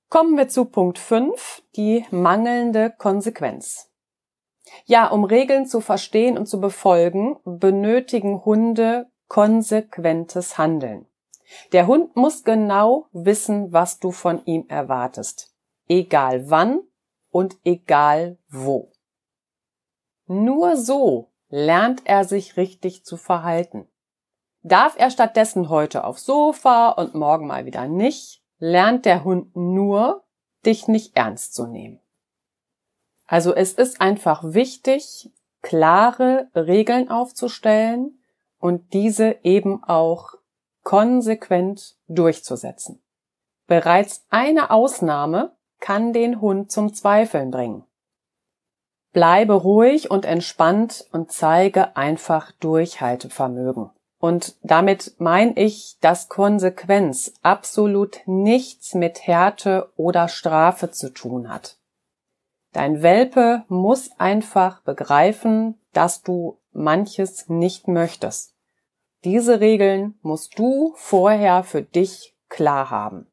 Kommen 0.09 0.37
wir 0.37 0.47
zu 0.47 0.65
Punkt 0.65 0.97
5, 0.97 1.61
die 1.75 2.05
mangelnde 2.09 2.91
Konsequenz. 2.97 3.91
Ja, 4.85 5.07
um 5.07 5.23
Regeln 5.23 5.65
zu 5.65 5.81
verstehen 5.81 6.37
und 6.37 6.47
zu 6.47 6.59
befolgen, 6.59 7.37
benötigen 7.45 8.43
Hunde 8.45 9.09
konsequentes 9.27 10.57
Handeln. 10.57 11.05
Der 11.71 11.87
Hund 11.87 12.15
muss 12.15 12.43
genau 12.43 13.07
wissen, 13.11 13.71
was 13.71 13.99
du 13.99 14.11
von 14.11 14.43
ihm 14.45 14.65
erwartest. 14.67 15.53
Egal 15.87 16.49
wann 16.49 16.81
und 17.29 17.57
egal 17.63 18.37
wo. 18.49 18.91
Nur 20.25 20.75
so 20.75 21.31
lernt 21.49 22.01
er 22.05 22.25
sich 22.25 22.57
richtig 22.57 23.05
zu 23.05 23.15
verhalten. 23.15 23.87
Darf 24.61 24.95
er 24.97 25.09
stattdessen 25.09 25.69
heute 25.69 26.03
aufs 26.03 26.25
Sofa 26.25 26.89
und 26.89 27.15
morgen 27.15 27.47
mal 27.47 27.65
wieder 27.65 27.87
nicht, 27.87 28.43
lernt 28.59 29.05
der 29.05 29.23
Hund 29.23 29.55
nur, 29.55 30.25
dich 30.65 30.89
nicht 30.89 31.15
ernst 31.15 31.53
zu 31.53 31.67
nehmen. 31.67 32.01
Also 33.27 33.53
es 33.53 33.73
ist 33.73 34.01
einfach 34.01 34.41
wichtig, 34.43 35.31
klare 35.61 36.49
Regeln 36.55 37.09
aufzustellen 37.09 38.23
und 38.57 38.93
diese 38.93 39.37
eben 39.43 39.83
auch 39.83 40.35
konsequent 40.83 41.97
durchzusetzen. 42.07 43.01
Bereits 43.67 44.25
eine 44.29 44.71
Ausnahme 44.71 45.55
kann 45.79 46.13
den 46.13 46.39
Hund 46.39 46.71
zum 46.71 46.93
Zweifeln 46.93 47.51
bringen. 47.51 47.83
Bleibe 49.11 49.53
ruhig 49.53 50.09
und 50.09 50.25
entspannt 50.25 51.05
und 51.11 51.31
zeige 51.31 51.97
einfach 51.97 52.51
Durchhaltevermögen. 52.53 53.89
Und 54.19 54.55
damit 54.63 55.15
meine 55.19 55.53
ich, 55.57 55.97
dass 55.99 56.29
Konsequenz 56.29 57.33
absolut 57.43 58.21
nichts 58.25 58.93
mit 58.93 59.27
Härte 59.27 59.91
oder 59.95 60.27
Strafe 60.27 60.91
zu 60.91 61.13
tun 61.13 61.49
hat. 61.49 61.77
Dein 62.77 63.01
Welpe 63.01 63.63
muss 63.69 64.11
einfach 64.19 64.81
begreifen, 64.81 65.79
dass 65.93 66.21
du 66.21 66.59
manches 66.73 67.49
nicht 67.49 67.87
möchtest. 67.87 68.53
Diese 69.23 69.59
Regeln 69.61 70.13
musst 70.21 70.59
du 70.59 70.93
vorher 70.95 71.63
für 71.63 71.81
dich 71.81 72.35
klar 72.49 72.91
haben. 72.91 73.25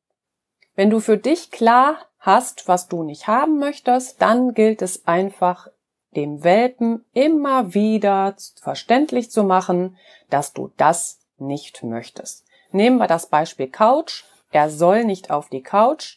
Wenn 0.77 0.89
du 0.89 0.99
für 0.99 1.19
dich 1.19 1.51
klar 1.51 1.99
hast, 2.19 2.69
was 2.69 2.89
du 2.89 3.03
nicht 3.03 3.29
haben 3.29 3.59
möchtest, 3.59 4.23
dann 4.23 4.55
gilt 4.55 4.81
es 4.81 5.07
einfach 5.07 5.69
dem 6.17 6.43
Welpen 6.43 7.05
immer 7.13 7.75
wieder 7.75 8.37
verständlich 8.63 9.31
zu 9.31 9.45
machen, 9.45 9.99
dass 10.31 10.55
du 10.55 10.73
das 10.79 11.21
nicht 11.37 11.83
möchtest. 11.83 12.47
Nehmen 12.71 12.97
wir 12.97 13.09
das 13.09 13.27
Beispiel 13.27 13.69
Couch. 13.69 14.25
Er 14.53 14.71
soll 14.71 15.05
nicht 15.05 15.31
auf 15.31 15.51
die 15.51 15.63
Couch. 15.63 16.17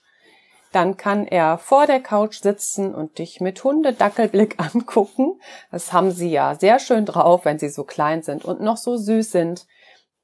Dann 0.72 0.98
kann 0.98 1.26
er 1.26 1.58
vor 1.58 1.88
der 1.88 2.02
Couch 2.02 2.42
sitzen 2.42 2.94
und 2.94 3.20
dich 3.20 3.40
mit 3.40 3.64
Hundedackelblick 3.64 4.56
angucken. 4.76 5.40
Das 5.72 5.94
haben 5.94 6.12
sie 6.12 6.30
ja 6.30 6.56
sehr 6.56 6.80
schön 6.80 7.06
drauf, 7.06 7.46
wenn 7.46 7.60
sie 7.60 7.70
so 7.70 7.84
klein 7.84 8.22
sind 8.24 8.46
und 8.46 8.62
noch 8.62 8.78
so 8.78 8.98
süß 8.98 9.32
sind. 9.32 9.66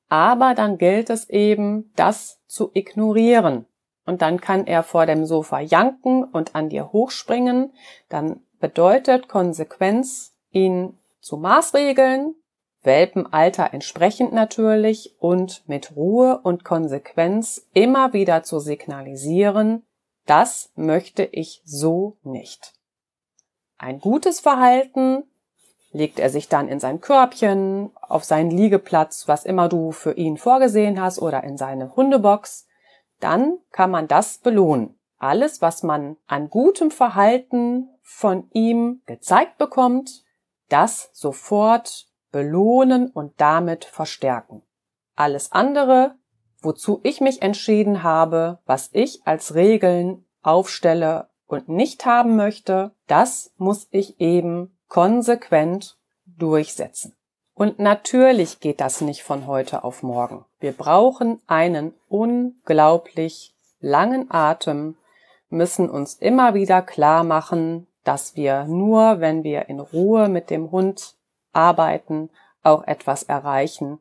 Aber 0.09 0.53
dann 0.53 0.77
gilt 0.77 1.09
es 1.09 1.29
eben, 1.29 1.91
das 1.95 2.39
zu 2.47 2.69
ignorieren. 2.73 3.65
Und 4.05 4.21
dann 4.21 4.41
kann 4.41 4.67
er 4.67 4.83
vor 4.83 5.05
dem 5.05 5.25
Sofa 5.25 5.59
janken 5.59 6.23
und 6.23 6.55
an 6.55 6.69
dir 6.69 6.91
hochspringen. 6.91 7.73
Dann 8.09 8.41
bedeutet 8.59 9.27
Konsequenz, 9.27 10.35
ihn 10.51 10.97
zu 11.19 11.37
maßregeln, 11.37 12.35
Welpenalter 12.83 13.73
entsprechend 13.73 14.33
natürlich 14.33 15.15
und 15.19 15.67
mit 15.67 15.95
Ruhe 15.95 16.39
und 16.43 16.65
Konsequenz 16.65 17.65
immer 17.73 18.11
wieder 18.11 18.43
zu 18.43 18.59
signalisieren, 18.59 19.83
das 20.25 20.71
möchte 20.75 21.23
ich 21.23 21.61
so 21.65 22.17
nicht. 22.23 22.73
Ein 23.77 23.99
gutes 23.99 24.39
Verhalten 24.39 25.23
legt 25.91 26.19
er 26.19 26.29
sich 26.29 26.49
dann 26.49 26.67
in 26.67 26.79
sein 26.79 27.01
Körbchen, 27.01 27.91
auf 28.01 28.23
seinen 28.23 28.51
Liegeplatz, 28.51 29.27
was 29.27 29.45
immer 29.45 29.69
du 29.69 29.91
für 29.91 30.13
ihn 30.13 30.37
vorgesehen 30.37 30.99
hast 30.99 31.19
oder 31.19 31.43
in 31.43 31.57
seine 31.57 31.95
Hundebox, 31.95 32.67
dann 33.19 33.57
kann 33.71 33.91
man 33.91 34.07
das 34.07 34.39
belohnen. 34.39 34.99
Alles, 35.17 35.61
was 35.61 35.83
man 35.83 36.17
an 36.27 36.49
gutem 36.49 36.91
Verhalten 36.91 37.89
von 38.01 38.49
ihm 38.51 39.01
gezeigt 39.05 39.57
bekommt, 39.57 40.23
das 40.69 41.09
sofort 41.13 42.07
belohnen 42.31 43.09
und 43.09 43.39
damit 43.39 43.85
verstärken. 43.85 44.63
Alles 45.15 45.51
andere, 45.51 46.15
wozu 46.63 46.99
ich 47.03 47.21
mich 47.21 47.41
entschieden 47.41 48.03
habe, 48.03 48.59
was 48.65 48.89
ich 48.93 49.21
als 49.25 49.55
Regeln 49.55 50.25
aufstelle 50.41 51.27
und 51.47 51.69
nicht 51.69 52.05
haben 52.05 52.35
möchte, 52.35 52.91
das 53.07 53.51
muss 53.57 53.87
ich 53.91 54.19
eben 54.19 54.75
konsequent 54.87 55.97
durchsetzen. 56.25 57.15
Und 57.55 57.77
natürlich 57.79 58.59
geht 58.59 58.81
das 58.81 59.01
nicht 59.01 59.23
von 59.23 59.45
heute 59.45 59.83
auf 59.83 60.01
morgen. 60.01 60.45
Wir 60.59 60.71
brauchen 60.71 61.39
einen 61.45 61.93
unglaublich 62.07 63.53
langen 63.79 64.31
Atem, 64.31 64.95
müssen 65.49 65.89
uns 65.89 66.15
immer 66.15 66.55
wieder 66.55 66.81
klar 66.81 67.23
machen, 67.23 67.85
dass 68.03 68.35
wir 68.35 68.63
nur, 68.63 69.19
wenn 69.19 69.43
wir 69.43 69.69
in 69.69 69.79
Ruhe 69.79 70.29
mit 70.29 70.49
dem 70.49 70.71
Hund 70.71 71.15
arbeiten, 71.51 72.29
auch 72.63 72.83
etwas 72.87 73.23
erreichen 73.23 73.99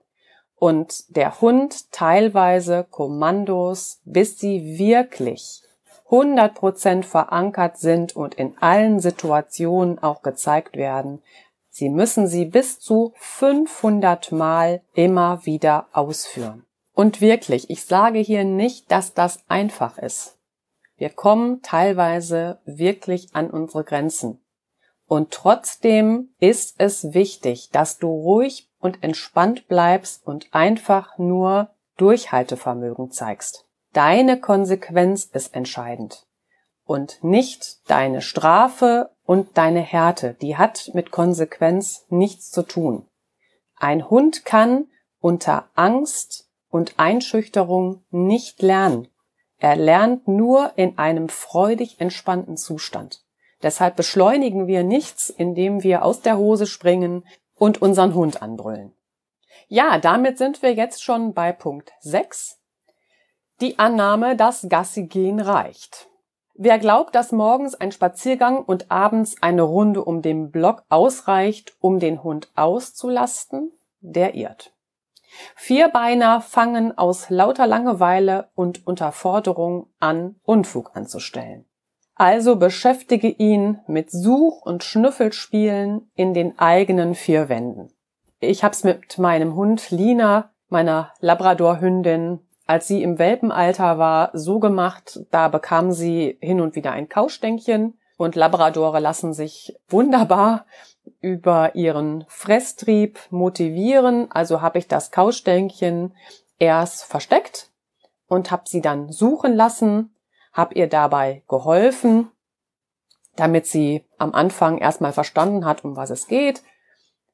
und 0.62 1.16
der 1.16 1.40
Hund 1.40 1.90
teilweise 1.90 2.86
Kommandos, 2.88 4.00
bis 4.04 4.38
sie 4.38 4.78
wirklich 4.78 5.60
100% 6.08 7.02
verankert 7.02 7.78
sind 7.78 8.14
und 8.14 8.36
in 8.36 8.56
allen 8.58 9.00
Situationen 9.00 9.98
auch 9.98 10.22
gezeigt 10.22 10.76
werden. 10.76 11.20
Sie 11.68 11.88
müssen 11.88 12.28
sie 12.28 12.44
bis 12.44 12.78
zu 12.78 13.12
500 13.16 14.30
Mal 14.30 14.82
immer 14.94 15.44
wieder 15.44 15.88
ausführen. 15.92 16.64
Und 16.94 17.20
wirklich, 17.20 17.68
ich 17.68 17.84
sage 17.84 18.20
hier 18.20 18.44
nicht, 18.44 18.92
dass 18.92 19.14
das 19.14 19.40
einfach 19.48 19.98
ist. 19.98 20.38
Wir 20.96 21.10
kommen 21.10 21.62
teilweise 21.62 22.60
wirklich 22.66 23.34
an 23.34 23.50
unsere 23.50 23.82
Grenzen. 23.82 24.40
Und 25.08 25.32
trotzdem 25.32 26.28
ist 26.38 26.76
es 26.78 27.14
wichtig, 27.14 27.70
dass 27.72 27.98
du 27.98 28.06
ruhig 28.06 28.68
und 28.82 29.02
entspannt 29.02 29.68
bleibst 29.68 30.26
und 30.26 30.48
einfach 30.50 31.16
nur 31.16 31.70
Durchhaltevermögen 31.96 33.10
zeigst. 33.10 33.64
Deine 33.92 34.40
Konsequenz 34.40 35.24
ist 35.24 35.54
entscheidend 35.54 36.26
und 36.84 37.22
nicht 37.22 37.88
deine 37.88 38.20
Strafe 38.20 39.10
und 39.24 39.56
deine 39.56 39.80
Härte. 39.80 40.36
Die 40.40 40.56
hat 40.56 40.90
mit 40.94 41.10
Konsequenz 41.12 42.04
nichts 42.08 42.50
zu 42.50 42.62
tun. 42.62 43.06
Ein 43.76 44.10
Hund 44.10 44.44
kann 44.44 44.86
unter 45.20 45.68
Angst 45.74 46.48
und 46.68 46.98
Einschüchterung 46.98 48.04
nicht 48.10 48.62
lernen. 48.62 49.08
Er 49.58 49.76
lernt 49.76 50.26
nur 50.26 50.72
in 50.74 50.98
einem 50.98 51.28
freudig 51.28 52.00
entspannten 52.00 52.56
Zustand. 52.56 53.24
Deshalb 53.62 53.94
beschleunigen 53.94 54.66
wir 54.66 54.82
nichts, 54.82 55.30
indem 55.30 55.84
wir 55.84 56.04
aus 56.04 56.20
der 56.20 56.36
Hose 56.36 56.66
springen 56.66 57.24
und 57.62 57.80
unseren 57.80 58.12
Hund 58.14 58.42
anbrüllen. 58.42 58.92
Ja, 59.68 59.98
damit 59.98 60.36
sind 60.36 60.62
wir 60.62 60.74
jetzt 60.74 61.00
schon 61.04 61.32
bei 61.32 61.52
Punkt 61.52 61.92
6. 62.00 62.58
Die 63.60 63.78
Annahme, 63.78 64.34
dass 64.34 64.66
Gassi 64.68 65.04
gehen 65.04 65.38
reicht. 65.38 66.08
Wer 66.54 66.80
glaubt, 66.80 67.14
dass 67.14 67.30
morgens 67.30 67.76
ein 67.76 67.92
Spaziergang 67.92 68.64
und 68.64 68.90
abends 68.90 69.36
eine 69.42 69.62
Runde 69.62 70.04
um 70.04 70.22
den 70.22 70.50
Block 70.50 70.82
ausreicht, 70.88 71.76
um 71.78 72.00
den 72.00 72.24
Hund 72.24 72.50
auszulasten, 72.56 73.70
der 74.00 74.34
irrt. 74.34 74.72
Vierbeiner 75.54 76.40
fangen 76.40 76.98
aus 76.98 77.30
lauter 77.30 77.68
Langeweile 77.68 78.50
und 78.56 78.84
Unterforderung 78.88 79.86
an, 80.00 80.34
Unfug 80.42 80.96
anzustellen. 80.96 81.64
Also 82.14 82.56
beschäftige 82.56 83.28
ihn 83.28 83.80
mit 83.86 84.10
Such- 84.10 84.62
und 84.64 84.84
Schnüffelspielen 84.84 86.10
in 86.14 86.34
den 86.34 86.58
eigenen 86.58 87.14
vier 87.14 87.48
Wänden. 87.48 87.92
Ich 88.40 88.64
hab's 88.64 88.84
mit 88.84 89.18
meinem 89.18 89.54
Hund 89.54 89.90
Lina, 89.90 90.50
meiner 90.68 91.12
Labradorhündin, 91.20 92.40
als 92.66 92.88
sie 92.88 93.02
im 93.02 93.18
Welpenalter 93.18 93.98
war, 93.98 94.30
so 94.34 94.58
gemacht, 94.58 95.20
da 95.30 95.48
bekam 95.48 95.92
sie 95.92 96.38
hin 96.40 96.60
und 96.60 96.74
wieder 96.74 96.92
ein 96.92 97.08
Kaustänkchen 97.08 97.98
und 98.16 98.36
Labradore 98.36 99.00
lassen 99.00 99.32
sich 99.32 99.74
wunderbar 99.88 100.66
über 101.20 101.74
ihren 101.74 102.24
Fresstrieb 102.28 103.18
motivieren. 103.30 104.30
Also 104.30 104.60
habe 104.60 104.78
ich 104.78 104.86
das 104.86 105.10
Kaustänkchen 105.10 106.14
erst 106.58 107.04
versteckt 107.04 107.70
und 108.28 108.50
habe 108.50 108.62
sie 108.66 108.80
dann 108.80 109.10
suchen 109.10 109.54
lassen, 109.54 110.14
habe 110.52 110.74
ihr 110.74 110.86
dabei 110.86 111.42
geholfen, 111.48 112.30
damit 113.36 113.66
sie 113.66 114.04
am 114.18 114.34
Anfang 114.34 114.78
erstmal 114.78 115.12
verstanden 115.12 115.64
hat, 115.64 115.84
um 115.84 115.96
was 115.96 116.10
es 116.10 116.26
geht. 116.26 116.62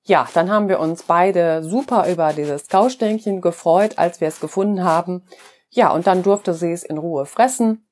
Ja, 0.04 0.26
dann 0.32 0.50
haben 0.50 0.68
wir 0.68 0.80
uns 0.80 1.02
beide 1.02 1.62
super 1.62 2.10
über 2.10 2.32
dieses 2.32 2.68
Kaustänkchen 2.68 3.40
gefreut, 3.40 3.98
als 3.98 4.20
wir 4.20 4.28
es 4.28 4.40
gefunden 4.40 4.84
haben. 4.84 5.25
Ja, 5.70 5.90
und 5.92 6.06
dann 6.06 6.22
durfte 6.22 6.54
sie 6.54 6.72
es 6.72 6.82
in 6.82 6.98
Ruhe 6.98 7.26
fressen. 7.26 7.87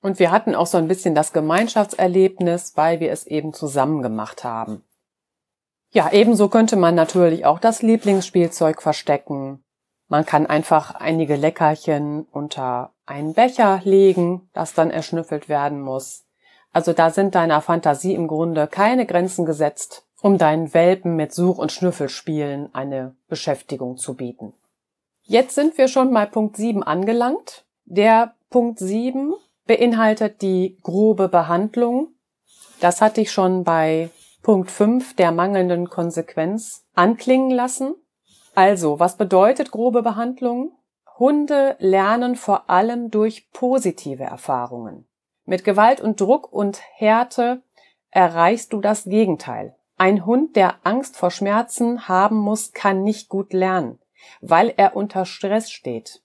Und 0.00 0.18
wir 0.18 0.30
hatten 0.30 0.54
auch 0.54 0.66
so 0.66 0.78
ein 0.78 0.88
bisschen 0.88 1.14
das 1.14 1.32
Gemeinschaftserlebnis, 1.32 2.76
weil 2.76 3.00
wir 3.00 3.10
es 3.10 3.26
eben 3.26 3.52
zusammen 3.52 4.02
gemacht 4.02 4.44
haben. 4.44 4.84
Ja, 5.90 6.10
ebenso 6.12 6.48
könnte 6.48 6.76
man 6.76 6.94
natürlich 6.94 7.46
auch 7.46 7.58
das 7.58 7.80
Lieblingsspielzeug 7.80 8.82
verstecken. 8.82 9.64
Man 10.08 10.26
kann 10.26 10.46
einfach 10.46 10.94
einige 10.94 11.36
Leckerchen 11.36 12.26
unter 12.30 12.92
einen 13.06 13.34
Becher 13.34 13.80
legen, 13.84 14.48
das 14.52 14.74
dann 14.74 14.90
erschnüffelt 14.90 15.48
werden 15.48 15.80
muss. 15.80 16.24
Also 16.72 16.92
da 16.92 17.10
sind 17.10 17.34
deiner 17.34 17.60
Fantasie 17.60 18.14
im 18.14 18.26
Grunde 18.26 18.66
keine 18.66 19.06
Grenzen 19.06 19.44
gesetzt 19.44 20.04
um 20.24 20.38
deinen 20.38 20.72
Welpen 20.72 21.16
mit 21.16 21.34
Such- 21.34 21.58
und 21.58 21.70
Schnüffelspielen 21.70 22.74
eine 22.74 23.14
Beschäftigung 23.28 23.98
zu 23.98 24.14
bieten. 24.14 24.54
Jetzt 25.22 25.54
sind 25.54 25.76
wir 25.76 25.86
schon 25.86 26.14
bei 26.14 26.24
Punkt 26.24 26.56
7 26.56 26.82
angelangt. 26.82 27.66
Der 27.84 28.34
Punkt 28.48 28.78
7 28.78 29.34
beinhaltet 29.66 30.40
die 30.40 30.78
grobe 30.82 31.28
Behandlung. 31.28 32.08
Das 32.80 33.02
hatte 33.02 33.20
ich 33.20 33.32
schon 33.32 33.64
bei 33.64 34.08
Punkt 34.42 34.70
5 34.70 35.14
der 35.14 35.30
mangelnden 35.30 35.90
Konsequenz 35.90 36.86
anklingen 36.94 37.50
lassen. 37.50 37.94
Also, 38.54 39.00
was 39.00 39.16
bedeutet 39.16 39.70
grobe 39.70 40.02
Behandlung? 40.02 40.72
Hunde 41.18 41.76
lernen 41.78 42.36
vor 42.36 42.70
allem 42.70 43.10
durch 43.10 43.50
positive 43.52 44.24
Erfahrungen. 44.24 45.06
Mit 45.44 45.64
Gewalt 45.64 46.00
und 46.00 46.20
Druck 46.20 46.52
und 46.52 46.80
Härte 46.96 47.62
erreichst 48.10 48.72
du 48.72 48.80
das 48.80 49.04
Gegenteil. 49.04 49.76
Ein 49.96 50.26
Hund, 50.26 50.56
der 50.56 50.76
Angst 50.84 51.16
vor 51.16 51.30
Schmerzen 51.30 52.08
haben 52.08 52.36
muss, 52.36 52.72
kann 52.72 53.02
nicht 53.02 53.28
gut 53.28 53.52
lernen, 53.52 54.00
weil 54.40 54.72
er 54.76 54.96
unter 54.96 55.24
Stress 55.24 55.70
steht. 55.70 56.22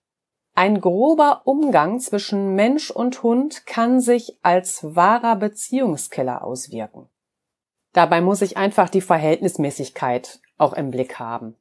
Ein 0.55 0.81
grober 0.81 1.43
Umgang 1.45 1.99
zwischen 1.99 2.55
Mensch 2.55 2.91
und 2.91 3.21
Hund 3.23 3.65
kann 3.65 4.01
sich 4.01 4.37
als 4.41 4.95
wahrer 4.95 5.35
Beziehungskiller 5.35 6.43
auswirken. 6.43 7.07
Dabei 7.93 8.21
muss 8.21 8.41
ich 8.41 8.57
einfach 8.57 8.89
die 8.89 9.01
Verhältnismäßigkeit 9.01 10.39
auch 10.57 10.73
im 10.73 10.91
Blick 10.91 11.19
haben. 11.19 11.55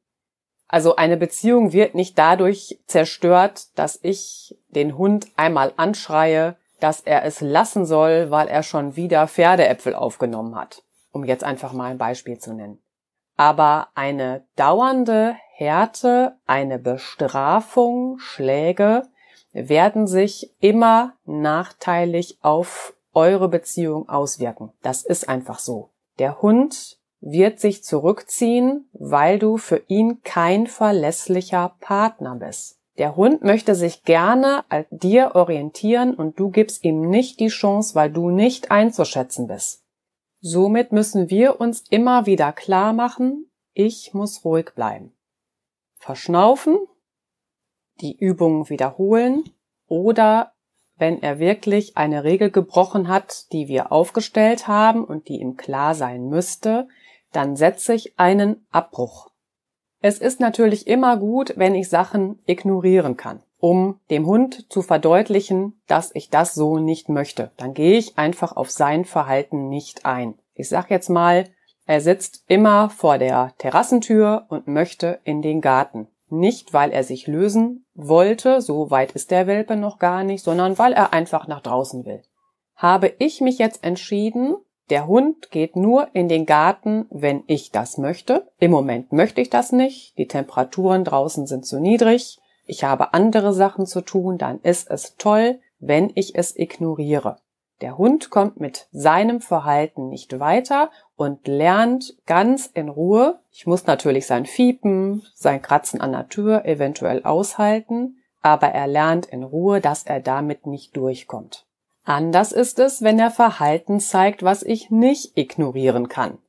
Also 0.69 0.95
eine 0.95 1.17
Beziehung 1.17 1.73
wird 1.73 1.95
nicht 1.95 2.17
dadurch 2.17 2.79
zerstört, 2.87 3.77
dass 3.77 3.99
ich 4.01 4.57
den 4.69 4.97
Hund 4.97 5.27
einmal 5.35 5.73
anschreie, 5.75 6.55
dass 6.79 7.01
er 7.01 7.25
es 7.25 7.41
lassen 7.41 7.85
soll, 7.85 8.31
weil 8.31 8.47
er 8.47 8.63
schon 8.63 8.95
wieder 8.95 9.27
Pferdeäpfel 9.27 9.93
aufgenommen 9.93 10.55
hat 10.55 10.83
um 11.11 11.23
jetzt 11.23 11.43
einfach 11.43 11.73
mal 11.73 11.91
ein 11.91 11.97
Beispiel 11.97 12.37
zu 12.37 12.53
nennen. 12.53 12.81
Aber 13.35 13.87
eine 13.95 14.45
dauernde 14.55 15.35
Härte, 15.53 16.37
eine 16.45 16.77
Bestrafung, 16.77 18.19
Schläge 18.19 19.03
werden 19.51 20.07
sich 20.07 20.53
immer 20.59 21.13
nachteilig 21.25 22.39
auf 22.41 22.95
eure 23.13 23.49
Beziehung 23.49 24.07
auswirken. 24.07 24.71
Das 24.81 25.03
ist 25.03 25.27
einfach 25.27 25.59
so. 25.59 25.89
Der 26.19 26.41
Hund 26.41 26.98
wird 27.21 27.59
sich 27.59 27.83
zurückziehen, 27.83 28.89
weil 28.93 29.39
du 29.39 29.57
für 29.57 29.83
ihn 29.87 30.21
kein 30.23 30.67
verlässlicher 30.67 31.75
Partner 31.79 32.35
bist. 32.35 32.79
Der 32.97 33.15
Hund 33.15 33.43
möchte 33.43 33.75
sich 33.75 34.03
gerne 34.03 34.65
an 34.69 34.85
dir 34.89 35.35
orientieren 35.35 36.13
und 36.13 36.39
du 36.39 36.49
gibst 36.49 36.83
ihm 36.83 37.09
nicht 37.09 37.39
die 37.39 37.47
Chance, 37.47 37.95
weil 37.95 38.11
du 38.11 38.29
nicht 38.29 38.71
einzuschätzen 38.71 39.47
bist. 39.47 39.85
Somit 40.41 40.91
müssen 40.91 41.29
wir 41.29 41.59
uns 41.59 41.83
immer 41.89 42.25
wieder 42.25 42.51
klar 42.51 42.93
machen, 42.93 43.49
ich 43.73 44.13
muss 44.13 44.43
ruhig 44.43 44.71
bleiben. 44.75 45.13
Verschnaufen, 45.95 46.77
die 48.01 48.17
Übungen 48.17 48.69
wiederholen 48.69 49.43
oder 49.87 50.53
wenn 50.97 51.21
er 51.21 51.39
wirklich 51.39 51.97
eine 51.97 52.23
Regel 52.23 52.51
gebrochen 52.51 53.07
hat, 53.07 53.51
die 53.53 53.67
wir 53.67 53.91
aufgestellt 53.91 54.67
haben 54.67 55.03
und 55.03 55.29
die 55.29 55.39
ihm 55.39 55.55
klar 55.55 55.95
sein 55.95 56.27
müsste, 56.27 56.87
dann 57.31 57.55
setze 57.55 57.93
ich 57.93 58.19
einen 58.19 58.65
Abbruch. 58.71 59.29
Es 60.01 60.19
ist 60.19 60.39
natürlich 60.39 60.87
immer 60.87 61.17
gut, 61.17 61.53
wenn 61.57 61.75
ich 61.75 61.89
Sachen 61.89 62.39
ignorieren 62.45 63.17
kann 63.17 63.43
um 63.59 63.99
dem 64.09 64.25
Hund 64.25 64.71
zu 64.71 64.81
verdeutlichen, 64.81 65.81
dass 65.87 66.11
ich 66.15 66.29
das 66.29 66.53
so 66.55 66.79
nicht 66.79 67.09
möchte. 67.09 67.51
Dann 67.57 67.73
gehe 67.73 67.97
ich 67.97 68.17
einfach 68.17 68.55
auf 68.55 68.71
sein 68.71 69.05
Verhalten 69.05 69.67
nicht 69.67 70.05
ein. 70.05 70.35
Ich 70.53 70.69
sag 70.69 70.89
jetzt 70.89 71.09
mal, 71.09 71.45
er 71.85 72.01
sitzt 72.01 72.43
immer 72.47 72.89
vor 72.89 73.17
der 73.17 73.53
Terrassentür 73.57 74.45
und 74.49 74.67
möchte 74.67 75.19
in 75.23 75.41
den 75.41 75.61
Garten. 75.61 76.07
Nicht, 76.29 76.73
weil 76.73 76.91
er 76.91 77.03
sich 77.03 77.27
lösen 77.27 77.85
wollte, 77.95 78.61
so 78.61 78.91
weit 78.91 79.13
ist 79.13 79.31
der 79.31 79.47
Welpe 79.47 79.75
noch 79.75 79.97
gar 79.97 80.23
nicht, 80.23 80.43
sondern 80.43 80.77
weil 80.77 80.93
er 80.93 81.11
einfach 81.11 81.47
nach 81.47 81.61
draußen 81.61 82.05
will. 82.05 82.21
Habe 82.75 83.11
ich 83.17 83.41
mich 83.41 83.57
jetzt 83.57 83.83
entschieden, 83.83 84.55
der 84.89 85.07
Hund 85.07 85.51
geht 85.51 85.75
nur 85.75 86.07
in 86.13 86.29
den 86.29 86.45
Garten, 86.45 87.05
wenn 87.09 87.43
ich 87.47 87.71
das 87.71 87.97
möchte. 87.97 88.47
Im 88.59 88.71
Moment 88.71 89.11
möchte 89.11 89.41
ich 89.41 89.49
das 89.49 89.71
nicht. 89.71 90.17
Die 90.17 90.27
Temperaturen 90.27 91.03
draußen 91.03 91.47
sind 91.47 91.65
zu 91.65 91.79
niedrig 91.79 92.39
ich 92.69 92.83
habe 92.83 93.15
andere 93.15 93.51
Sachen 93.51 93.87
zu 93.87 94.01
tun, 94.01 94.37
dann 94.37 94.59
ist 94.61 94.91
es 94.91 95.15
toll, 95.17 95.59
wenn 95.79 96.11
ich 96.13 96.35
es 96.35 96.55
ignoriere. 96.55 97.37
Der 97.81 97.97
Hund 97.97 98.29
kommt 98.29 98.59
mit 98.59 98.87
seinem 98.91 99.41
Verhalten 99.41 100.09
nicht 100.09 100.39
weiter 100.39 100.91
und 101.15 101.47
lernt 101.47 102.15
ganz 102.27 102.67
in 102.67 102.87
Ruhe. 102.87 103.39
Ich 103.51 103.65
muss 103.65 103.87
natürlich 103.87 104.27
sein 104.27 104.45
Fiepen, 104.45 105.23
sein 105.33 105.63
Kratzen 105.63 105.99
an 105.99 106.11
der 106.11 106.29
Tür 106.29 106.63
eventuell 106.65 107.23
aushalten, 107.23 108.17
aber 108.43 108.67
er 108.67 108.85
lernt 108.85 109.25
in 109.25 109.41
Ruhe, 109.41 109.81
dass 109.81 110.03
er 110.03 110.19
damit 110.19 110.67
nicht 110.67 110.95
durchkommt. 110.95 111.65
Anders 112.09 112.51
ist 112.51 112.79
es, 112.79 113.01
wenn 113.01 113.19
er 113.19 113.31
Verhalten 113.31 113.99
zeigt, 113.99 114.43
was 114.43 114.63
ich 114.63 114.89
nicht 114.89 115.37
ignorieren 115.37 116.09
kann 116.09 116.39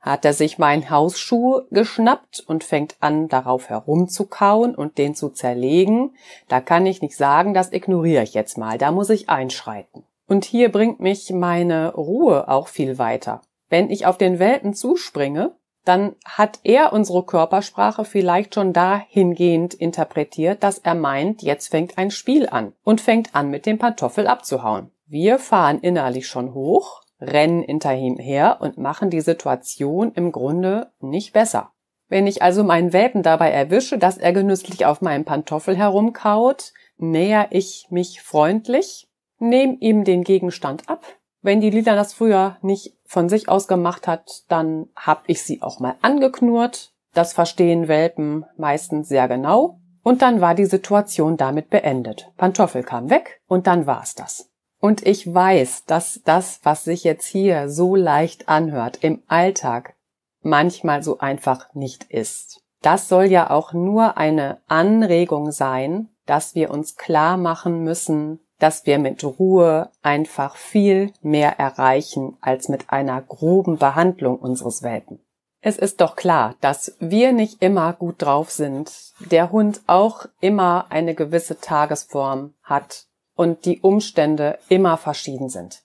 hat 0.00 0.24
er 0.24 0.32
sich 0.32 0.58
meinen 0.58 0.90
Hausschuh 0.90 1.62
geschnappt 1.70 2.42
und 2.46 2.64
fängt 2.64 2.96
an, 3.00 3.28
darauf 3.28 3.68
herumzukauen 3.68 4.74
und 4.74 4.96
den 4.98 5.14
zu 5.14 5.28
zerlegen. 5.28 6.14
Da 6.48 6.60
kann 6.60 6.86
ich 6.86 7.02
nicht 7.02 7.16
sagen, 7.16 7.52
das 7.52 7.72
ignoriere 7.72 8.22
ich 8.22 8.34
jetzt 8.34 8.58
mal, 8.58 8.78
da 8.78 8.92
muss 8.92 9.10
ich 9.10 9.28
einschreiten. 9.28 10.04
Und 10.26 10.44
hier 10.44 10.70
bringt 10.70 11.00
mich 11.00 11.30
meine 11.30 11.94
Ruhe 11.94 12.48
auch 12.48 12.68
viel 12.68 12.98
weiter. 12.98 13.42
Wenn 13.68 13.90
ich 13.90 14.06
auf 14.06 14.18
den 14.18 14.38
Welpen 14.38 14.74
zuspringe, 14.74 15.52
dann 15.88 16.16
hat 16.24 16.60
er 16.64 16.92
unsere 16.92 17.24
Körpersprache 17.24 18.04
vielleicht 18.04 18.54
schon 18.54 18.72
dahingehend 18.72 19.72
interpretiert, 19.72 20.62
dass 20.62 20.78
er 20.78 20.94
meint, 20.94 21.42
jetzt 21.42 21.68
fängt 21.68 21.96
ein 21.96 22.10
Spiel 22.10 22.46
an 22.48 22.74
und 22.84 23.00
fängt 23.00 23.34
an, 23.34 23.50
mit 23.50 23.64
dem 23.64 23.78
Pantoffel 23.78 24.26
abzuhauen. 24.26 24.90
Wir 25.06 25.38
fahren 25.38 25.80
innerlich 25.80 26.28
schon 26.28 26.52
hoch, 26.52 27.00
rennen 27.20 27.62
hinter 27.62 27.94
ihm 27.94 28.18
her 28.18 28.58
und 28.60 28.76
machen 28.76 29.08
die 29.08 29.22
Situation 29.22 30.12
im 30.12 30.30
Grunde 30.30 30.92
nicht 31.00 31.32
besser. 31.32 31.72
Wenn 32.08 32.26
ich 32.26 32.42
also 32.42 32.64
meinen 32.64 32.92
Welpen 32.92 33.22
dabei 33.22 33.50
erwische, 33.50 33.98
dass 33.98 34.18
er 34.18 34.32
genüsslich 34.32 34.86
auf 34.86 35.00
meinem 35.00 35.24
Pantoffel 35.24 35.76
herumkaut, 35.76 36.72
näher 36.98 37.48
ich 37.50 37.86
mich 37.90 38.20
freundlich, 38.20 39.08
nehme 39.38 39.76
ihm 39.80 40.04
den 40.04 40.24
Gegenstand 40.24 40.88
ab, 40.88 41.04
Wenn 41.40 41.60
die 41.60 41.70
Lila 41.70 41.94
das 41.94 42.14
früher 42.14 42.56
nicht 42.62 42.94
von 43.06 43.28
sich 43.28 43.48
aus 43.48 43.68
gemacht 43.68 44.06
hat, 44.06 44.44
dann 44.48 44.88
habe 44.96 45.22
ich 45.26 45.42
sie 45.42 45.62
auch 45.62 45.80
mal 45.80 45.94
angeknurrt. 46.02 46.92
Das 47.14 47.32
verstehen 47.32 47.88
Welpen 47.88 48.44
meistens 48.56 49.08
sehr 49.08 49.28
genau. 49.28 49.80
Und 50.02 50.22
dann 50.22 50.40
war 50.40 50.54
die 50.54 50.66
Situation 50.66 51.36
damit 51.36 51.70
beendet. 51.70 52.30
Pantoffel 52.36 52.82
kam 52.82 53.10
weg 53.10 53.40
und 53.46 53.66
dann 53.66 53.86
war's 53.86 54.14
das. 54.14 54.50
Und 54.80 55.04
ich 55.06 55.32
weiß, 55.32 55.84
dass 55.86 56.20
das, 56.24 56.60
was 56.62 56.84
sich 56.84 57.04
jetzt 57.04 57.26
hier 57.26 57.68
so 57.68 57.96
leicht 57.96 58.48
anhört, 58.48 58.98
im 59.02 59.22
Alltag 59.26 59.96
manchmal 60.40 61.02
so 61.02 61.18
einfach 61.18 61.74
nicht 61.74 62.04
ist. 62.04 62.60
Das 62.80 63.08
soll 63.08 63.24
ja 63.24 63.50
auch 63.50 63.72
nur 63.72 64.16
eine 64.16 64.60
Anregung 64.68 65.50
sein, 65.50 66.10
dass 66.26 66.54
wir 66.54 66.70
uns 66.70 66.96
klar 66.96 67.36
machen 67.36 67.82
müssen, 67.82 68.40
dass 68.58 68.86
wir 68.86 68.98
mit 68.98 69.22
Ruhe 69.24 69.90
einfach 70.02 70.56
viel 70.56 71.12
mehr 71.22 71.58
erreichen 71.58 72.36
als 72.40 72.68
mit 72.68 72.90
einer 72.90 73.20
groben 73.22 73.78
Behandlung 73.78 74.38
unseres 74.38 74.82
Welpen. 74.82 75.20
Es 75.60 75.76
ist 75.76 76.00
doch 76.00 76.14
klar, 76.14 76.54
dass 76.60 76.96
wir 77.00 77.32
nicht 77.32 77.62
immer 77.62 77.92
gut 77.92 78.22
drauf 78.22 78.50
sind, 78.50 78.92
der 79.30 79.50
Hund 79.50 79.80
auch 79.86 80.26
immer 80.40 80.86
eine 80.90 81.14
gewisse 81.14 81.58
Tagesform 81.58 82.54
hat 82.62 83.06
und 83.34 83.64
die 83.64 83.80
Umstände 83.80 84.58
immer 84.68 84.96
verschieden 84.96 85.48
sind. 85.48 85.82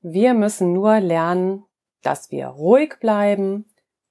Wir 0.00 0.34
müssen 0.34 0.72
nur 0.72 0.98
lernen, 0.98 1.64
dass 2.02 2.32
wir 2.32 2.48
ruhig 2.48 2.98
bleiben 2.98 3.66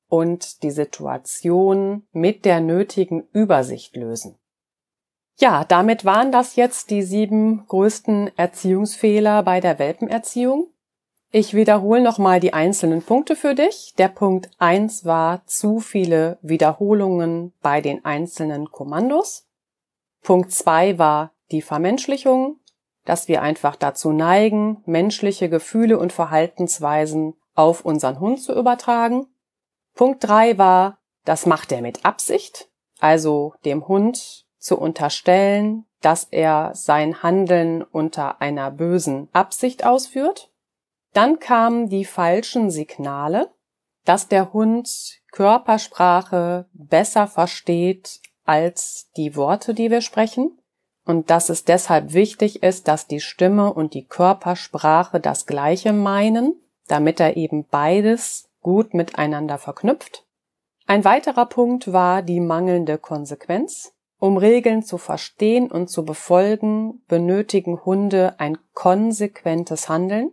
und 0.08 0.63
die 0.63 0.71
Situation 0.71 2.04
mit 2.12 2.45
der 2.45 2.62
nötigen 2.62 3.28
Übersicht 3.34 3.95
lösen. 3.95 4.38
Ja, 5.42 5.66
damit 5.66 6.06
waren 6.06 6.32
das 6.32 6.56
jetzt 6.56 6.92
die 6.92 7.02
sieben 7.02 7.66
größten 7.66 8.30
Erziehungsfehler 8.38 9.42
bei 9.42 9.60
der 9.60 9.80
Welpenerziehung. 9.80 10.68
Ich 11.32 11.56
wiederhole 11.56 12.04
nochmal 12.04 12.40
die 12.40 12.54
einzelnen 12.54 13.02
Punkte 13.02 13.36
für 13.36 13.56
dich. 13.56 13.96
Der 13.98 14.10
Punkt 14.10 14.52
eins 14.60 15.04
war 15.04 15.44
zu 15.48 15.80
viele 15.80 16.38
Wiederholungen 16.44 17.54
bei 17.60 17.82
den 17.82 18.06
einzelnen 18.06 18.70
Kommandos. 18.70 19.48
Punkt 20.22 20.52
zwei 20.52 21.00
war 21.00 21.34
die 21.50 21.64
Vermenschlichung, 21.64 22.60
dass 23.06 23.28
wir 23.28 23.42
einfach 23.42 23.76
dazu 23.76 24.12
neigen, 24.12 24.84
menschliche 24.86 25.50
Gefühle 25.50 25.98
und 25.98 26.14
Verhaltensweisen 26.14 27.34
auf 27.56 27.84
unseren 27.84 28.20
Hund 28.20 28.44
zu 28.44 28.54
übertragen. 28.54 29.26
Punkt 29.96 30.24
drei 30.24 30.60
war, 30.60 31.00
das 31.26 31.48
macht 31.48 31.72
er 31.72 31.82
mit 31.82 32.06
Absicht, 32.06 32.70
also 33.00 33.56
dem 33.66 33.88
Hund 33.88 34.46
zu 34.62 34.78
unterstellen, 34.80 35.86
dass 36.02 36.26
er 36.26 36.71
sein 36.74 37.24
Handeln 37.24 37.84
unter 37.84 38.41
einer 38.41 38.71
bösen 38.71 39.28
Absicht 39.34 39.86
ausführt. 39.86 40.52
Dann 41.13 41.39
kamen 41.39 41.89
die 41.89 42.06
falschen 42.06 42.69
Signale, 42.69 43.52
dass 44.06 44.28
der 44.28 44.54
Hund 44.54 45.19
Körpersprache 45.32 46.67
besser 46.74 47.28
versteht 47.28 48.21
als 48.45 49.10
die 49.17 49.36
Worte, 49.36 49.74
die 49.74 49.91
wir 49.91 50.02
sprechen 50.02 50.58
und 51.06 51.30
dass 51.30 51.50
es 51.50 51.65
deshalb 51.65 52.13
wichtig 52.13 52.63
ist, 52.63 52.88
dass 52.88 53.08
die 53.08 53.19
Stimme 53.19 53.74
und 53.74 53.93
die 53.93 54.06
Körpersprache 54.06 55.19
das 55.19 55.45
gleiche 55.45 55.93
meinen, 55.93 56.56
damit 56.88 57.19
er 57.19 57.38
eben 57.38 57.65
beides 57.65 58.50
gut 58.62 58.93
miteinander 58.93 59.58
verknüpft. 59.58 60.26
Ein 60.88 61.04
weiterer 61.06 61.45
Punkt 61.45 61.91
war 61.93 62.21
die 62.21 62.39
mangelnde 62.39 62.97
Konsequenz. 62.97 63.93
Um 64.22 64.38
Regeln 64.38 64.84
zu 64.84 65.00
verstehen 65.00 65.72
und 65.72 65.90
zu 65.90 66.06
befolgen, 66.06 67.02
benötigen 67.08 67.84
Hunde 67.84 68.36
ein 68.38 68.60
konsequentes 68.76 69.90
Handeln. 69.90 70.32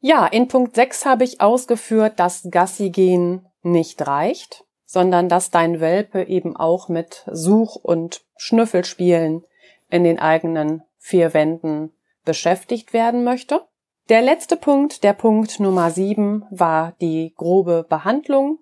Ja, 0.00 0.26
in 0.26 0.48
Punkt 0.48 0.74
6 0.74 1.06
habe 1.06 1.22
ich 1.22 1.40
ausgeführt, 1.40 2.18
dass 2.18 2.48
Gassi 2.50 2.90
gehen 2.90 3.46
nicht 3.62 4.04
reicht, 4.04 4.64
sondern 4.84 5.28
dass 5.28 5.52
dein 5.52 5.78
Welpe 5.78 6.24
eben 6.24 6.56
auch 6.56 6.88
mit 6.88 7.24
Such- 7.30 7.76
und 7.76 8.22
Schnüffelspielen 8.36 9.44
in 9.88 10.02
den 10.02 10.18
eigenen 10.18 10.82
vier 10.98 11.32
Wänden 11.32 11.92
beschäftigt 12.24 12.92
werden 12.92 13.22
möchte. 13.22 13.60
Der 14.08 14.22
letzte 14.22 14.56
Punkt, 14.56 15.04
der 15.04 15.12
Punkt 15.12 15.60
Nummer 15.60 15.92
7, 15.92 16.44
war 16.50 16.96
die 17.00 17.34
grobe 17.36 17.86
Behandlung, 17.88 18.58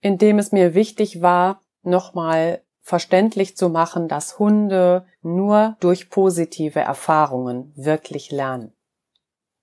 in 0.00 0.18
dem 0.18 0.40
es 0.40 0.50
mir 0.50 0.74
wichtig 0.74 1.22
war, 1.22 1.60
nochmal 1.84 2.64
verständlich 2.82 3.56
zu 3.56 3.68
machen, 3.68 4.08
dass 4.08 4.38
Hunde 4.38 5.06
nur 5.22 5.76
durch 5.80 6.10
positive 6.10 6.80
Erfahrungen 6.80 7.72
wirklich 7.76 8.30
lernen. 8.30 8.72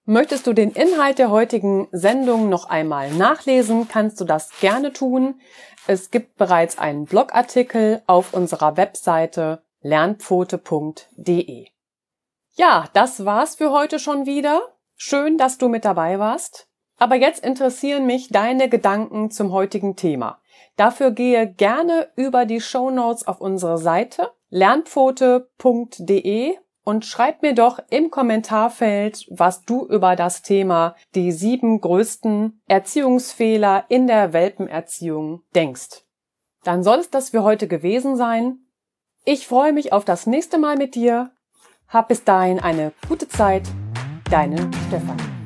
Möchtest 0.06 0.47
du 0.47 0.53
den 0.53 0.71
Inhalt 0.71 1.19
der 1.19 1.30
heutigen 1.30 1.89
Sendung 1.91 2.47
noch 2.47 2.69
einmal 2.69 3.12
nachlesen, 3.12 3.89
kannst 3.89 4.21
du 4.21 4.25
das 4.25 4.51
gerne 4.62 4.93
tun. 4.93 5.41
Es 5.86 6.12
gibt 6.12 6.38
bereits 6.38 6.77
einen 6.77 7.06
Blogartikel 7.06 8.01
auf 8.08 8.34
unserer 8.34 8.77
Webseite 8.77 9.62
lernpfote.de. 9.82 11.67
Ja, 12.53 12.89
das 12.93 13.25
war's 13.25 13.56
für 13.56 13.71
heute 13.71 13.99
schon 13.99 14.25
wieder. 14.25 14.62
Schön, 14.95 15.38
dass 15.38 15.58
du 15.58 15.67
mit 15.67 15.86
dabei 15.86 16.19
warst. 16.19 16.66
Aber 16.97 17.15
jetzt 17.15 17.45
interessieren 17.45 18.05
mich 18.05 18.29
deine 18.29 18.69
Gedanken 18.69 19.31
zum 19.31 19.51
heutigen 19.51 19.95
Thema. 19.95 20.39
Dafür 20.75 21.12
gehe 21.12 21.47
gerne 21.47 22.10
über 22.15 22.45
die 22.45 22.62
Show 22.62 22.89
Notes 22.89 23.27
auf 23.27 23.41
unsere 23.41 23.77
Seite 23.77 24.31
lernpfote.de 24.49 26.55
und 26.83 27.05
schreib 27.05 27.41
mir 27.41 27.53
doch 27.53 27.79
im 27.89 28.10
Kommentarfeld, 28.10 29.25
was 29.29 29.65
du 29.65 29.86
über 29.88 30.15
das 30.15 30.41
Thema 30.41 30.95
die 31.15 31.33
sieben 31.33 31.81
größten 31.81 32.62
Erziehungsfehler 32.65 33.83
in 33.89 34.07
der 34.07 34.31
Welpenerziehung 34.31 35.41
denkst. 35.53 36.05
Dann 36.63 36.83
soll 36.83 36.99
es 36.99 37.10
das 37.10 37.31
für 37.31 37.43
heute 37.43 37.67
gewesen 37.67 38.15
sein. 38.15 38.60
Ich 39.25 39.47
freue 39.47 39.73
mich 39.73 39.91
auf 39.91 40.05
das 40.05 40.27
nächste 40.27 40.57
Mal 40.57 40.77
mit 40.77 40.95
dir. 40.95 41.31
Hab 41.89 42.07
bis 42.07 42.23
dahin 42.23 42.60
eine 42.60 42.93
gute 43.10 43.27
Zeit. 43.27 43.63
Deine 44.29 44.69
Stefanie. 44.88 45.37